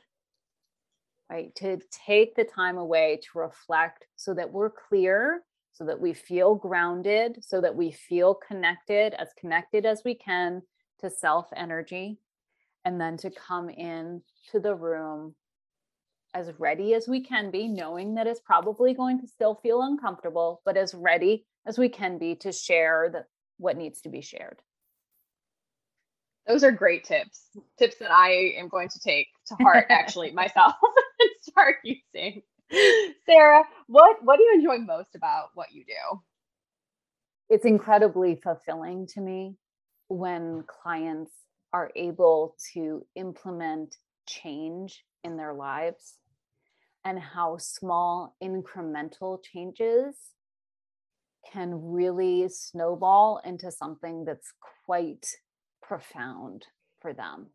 right? 1.30 1.54
To 1.56 1.80
take 1.92 2.36
the 2.36 2.46
time 2.46 2.78
away 2.78 3.20
to 3.24 3.40
reflect 3.40 4.06
so 4.16 4.34
that 4.36 4.52
we're 4.52 4.70
clear, 4.70 5.42
so 5.76 5.84
that 5.84 6.00
we 6.00 6.14
feel 6.14 6.56
grounded, 6.56 7.44
so 7.44 7.60
that 7.60 7.76
we 7.76 7.92
feel 7.92 8.34
connected, 8.34 9.14
as 9.14 9.28
connected 9.38 9.86
as 9.86 10.02
we 10.06 10.16
can 10.16 10.62
to 11.02 11.10
self 11.10 11.48
energy, 11.54 12.18
and 12.86 13.00
then 13.00 13.18
to 13.18 13.30
come 13.30 13.70
in 13.70 14.22
to 14.52 14.62
the 14.62 14.74
room 14.74 15.36
as 16.34 16.50
ready 16.60 16.94
as 16.94 17.10
we 17.10 17.22
can 17.22 17.52
be, 17.52 17.68
knowing 17.68 18.16
that 18.16 18.26
it's 18.26 18.40
probably 18.40 18.94
going 18.94 19.20
to 19.20 19.28
still 19.28 19.56
feel 19.56 19.82
uncomfortable, 19.82 20.62
but 20.64 20.78
as 20.78 20.94
ready 20.94 21.46
as 21.66 21.78
we 21.78 21.90
can 21.90 22.18
be 22.18 22.36
to 22.36 22.54
share 22.54 23.10
the, 23.12 23.26
what 23.58 23.76
needs 23.76 24.00
to 24.02 24.10
be 24.10 24.22
shared. 24.22 24.62
Those 26.48 26.64
are 26.64 26.72
great 26.72 27.04
tips. 27.04 27.50
Tips 27.78 27.98
that 28.00 28.12
I 28.12 28.54
am 28.58 28.70
going 28.70 28.88
to 28.90 29.00
take 29.00 29.28
to 29.48 29.56
heart 29.56 29.88
actually 29.90 30.32
myself 30.32 30.76
and 31.20 31.30
start 31.42 31.76
using. 31.84 32.44
Sarah, 33.26 33.64
what 33.88 34.18
what 34.24 34.38
do 34.38 34.44
you 34.44 34.54
enjoy 34.56 34.78
most 34.80 35.16
about 35.16 35.50
what 35.54 35.74
you 35.74 35.84
do? 35.86 36.22
It's 37.50 37.66
incredibly 37.66 38.36
fulfilling 38.36 39.08
to 39.14 39.22
me 39.22 39.56
when 40.08 40.64
clients 40.68 41.32
are 41.74 41.92
able 41.96 42.56
to 42.74 43.06
implement 43.16 43.98
change 44.28 45.04
in 45.24 45.38
their 45.38 45.54
lives 45.54 46.18
and 47.04 47.20
how 47.20 47.58
small 47.58 48.36
incremental 48.42 49.40
changes 49.44 50.16
can 51.52 51.72
really 51.74 52.50
snowball 52.50 53.40
into 53.46 53.72
something 53.72 54.26
that's 54.26 54.52
quite 54.86 55.28
profound 55.82 56.66
for 57.00 57.14
them. 57.14 57.48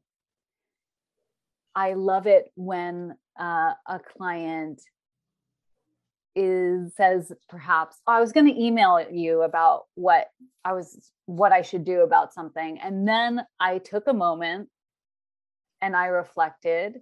I 1.75 1.95
love 1.95 2.27
it 2.27 2.53
when 2.55 3.17
uh, 3.39 3.73
a 3.89 4.01
client 4.17 4.81
is 6.37 6.95
says 6.97 7.33
perhaps 7.49 7.97
oh, 8.07 8.13
I 8.13 8.21
was 8.21 8.33
going 8.33 8.47
to 8.47 8.61
email 8.61 9.05
you 9.11 9.43
about 9.43 9.87
what 9.95 10.29
I 10.65 10.73
was 10.73 11.11
what 11.27 11.53
I 11.53 11.63
should 11.63 11.85
do 11.85 12.01
about 12.03 12.33
something 12.33 12.79
and 12.81 13.07
then 13.07 13.45
I 13.59 13.79
took 13.79 14.07
a 14.07 14.13
moment 14.13 14.69
and 15.81 15.97
I 15.97 16.07
reflected 16.07 17.01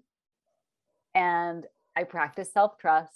and 1.15 1.65
I 1.97 2.05
practiced 2.05 2.53
self 2.53 2.79
trust 2.79 3.13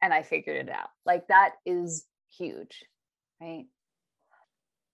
and 0.00 0.12
I 0.12 0.22
figured 0.22 0.68
it 0.68 0.70
out. 0.70 0.90
Like 1.06 1.26
that 1.28 1.52
is 1.64 2.06
huge, 2.36 2.84
right? 3.40 3.66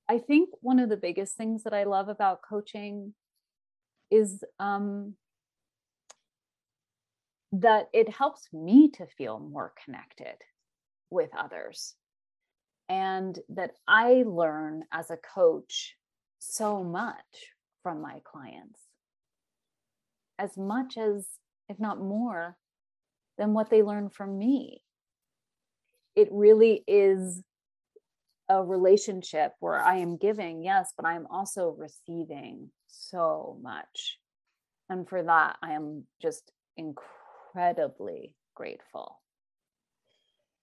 I 0.08 0.18
think 0.18 0.50
one 0.60 0.80
of 0.80 0.88
the 0.88 0.96
biggest 0.96 1.36
things 1.36 1.62
that 1.64 1.72
I 1.72 1.84
love 1.84 2.08
about 2.08 2.42
coaching 2.42 3.14
is 4.10 4.42
um, 4.58 5.14
that 7.52 7.88
it 7.92 8.08
helps 8.08 8.48
me 8.52 8.90
to 8.90 9.06
feel 9.06 9.38
more 9.38 9.72
connected 9.84 10.36
with 11.10 11.30
others. 11.36 11.94
And 12.88 13.38
that 13.50 13.72
I 13.86 14.24
learn 14.26 14.84
as 14.92 15.10
a 15.10 15.16
coach 15.16 15.96
so 16.38 16.82
much 16.82 17.52
from 17.82 18.00
my 18.00 18.20
clients, 18.24 18.80
as 20.38 20.56
much 20.56 20.96
as, 20.96 21.26
if 21.68 21.78
not 21.78 22.00
more, 22.00 22.56
than 23.38 23.54
what 23.54 23.70
they 23.70 23.82
learn 23.82 24.10
from 24.10 24.38
me. 24.38 24.82
It 26.16 26.28
really 26.30 26.82
is 26.86 27.42
a 28.48 28.62
relationship 28.62 29.52
where 29.60 29.80
I 29.80 29.96
am 29.98 30.16
giving, 30.16 30.62
yes, 30.62 30.92
but 30.96 31.06
I 31.06 31.14
am 31.14 31.26
also 31.30 31.74
receiving 31.78 32.70
so 32.88 33.56
much. 33.62 34.18
And 34.88 35.08
for 35.08 35.22
that, 35.22 35.56
I 35.62 35.72
am 35.74 36.04
just 36.20 36.50
incredibly 37.50 38.34
grateful. 38.54 39.18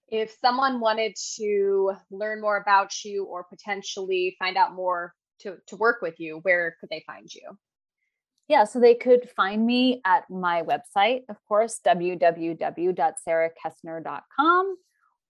If 0.09 0.37
someone 0.39 0.79
wanted 0.79 1.17
to 1.35 1.91
learn 2.11 2.39
more 2.41 2.57
about 2.57 3.03
you 3.03 3.25
or 3.25 3.43
potentially 3.43 4.37
find 4.39 4.55
out 4.55 4.73
more 4.73 5.13
to, 5.41 5.57
to 5.67 5.75
work 5.75 6.01
with 6.01 6.17
you, 6.19 6.39
where 6.43 6.77
could 6.79 6.89
they 6.89 7.03
find 7.05 7.29
you? 7.33 7.57
Yeah, 8.47 8.63
so 8.63 8.79
they 8.79 8.95
could 8.95 9.29
find 9.35 9.65
me 9.65 9.99
at 10.05 10.29
my 10.29 10.63
website, 10.63 11.23
of 11.29 11.35
course, 11.45 11.81
www.sarahkoestner.com, 11.85 14.75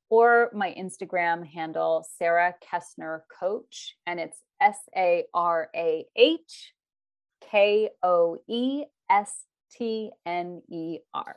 or 0.09 0.51
my 0.53 0.75
Instagram 0.79 1.43
handle, 1.43 2.07
Sarah 2.17 2.53
Koestner 2.71 3.21
Coach, 3.39 3.95
and 4.05 4.19
it's 4.19 4.37
S 4.61 4.77
A 4.95 5.25
R 5.33 5.71
A 5.75 6.05
H 6.15 6.73
K 7.49 7.89
O 8.03 8.37
E 8.47 8.83
S 9.09 9.33
T 9.71 10.11
N 10.25 10.61
E 10.69 10.99
R. 11.13 11.35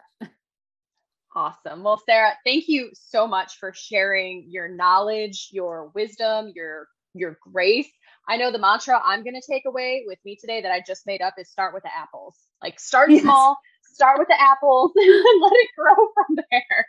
Awesome. 1.35 1.85
Well, 1.85 2.03
Sarah, 2.07 2.33
thank 2.45 2.67
you 2.67 2.91
so 2.93 3.27
much 3.27 3.59
for 3.59 3.73
sharing 3.73 4.47
your 4.49 4.69
knowledge, 4.69 5.49
your 5.53 5.93
wisdom, 5.95 6.53
your 6.55 6.89
your 7.15 7.39
grace. 7.41 7.89
I 8.29 8.37
know 8.37 8.53
the 8.53 8.59
mantra 8.59 9.01
I'm 9.05 9.23
going 9.25 9.35
to 9.35 9.47
take 9.49 9.65
away 9.67 10.05
with 10.07 10.19
me 10.25 10.37
today 10.37 10.61
that 10.63 10.73
I 10.73 10.83
just 10.87 11.07
made 11.07 11.23
up 11.23 11.35
is 11.39 11.51
start 11.51 11.75
with 11.75 11.83
the 11.83 11.97
apples. 11.97 12.37
Like 12.63 12.79
start 12.79 13.11
yes. 13.11 13.23
small, 13.23 13.57
start 13.93 14.19
with 14.19 14.29
the 14.29 14.41
apples 14.41 14.93
and 14.97 15.43
let 15.43 15.53
it 15.53 15.69
grow 15.77 15.95
from 16.15 16.37
there. 16.51 16.87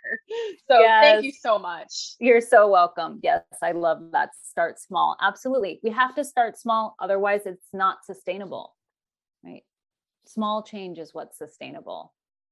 So 0.68 0.80
yes. 0.80 1.04
thank 1.04 1.24
you 1.26 1.32
so 1.32 1.58
much. 1.58 2.16
You're 2.20 2.42
so 2.42 2.68
welcome. 2.70 3.20
Yes, 3.24 3.44
I 3.62 3.72
love 3.72 4.12
that. 4.12 4.30
Start 4.44 4.80
small. 4.80 5.18
Absolutely. 5.22 5.80
We 5.84 5.90
have 5.92 6.16
to 6.16 6.24
start 6.24 6.58
small 6.58 6.96
otherwise 7.00 7.42
it's 7.46 7.68
not 7.74 8.06
sustainable. 8.06 8.76
Small 10.34 10.64
change 10.64 10.98
is 10.98 11.14
what's 11.14 11.38
sustainable. 11.38 12.14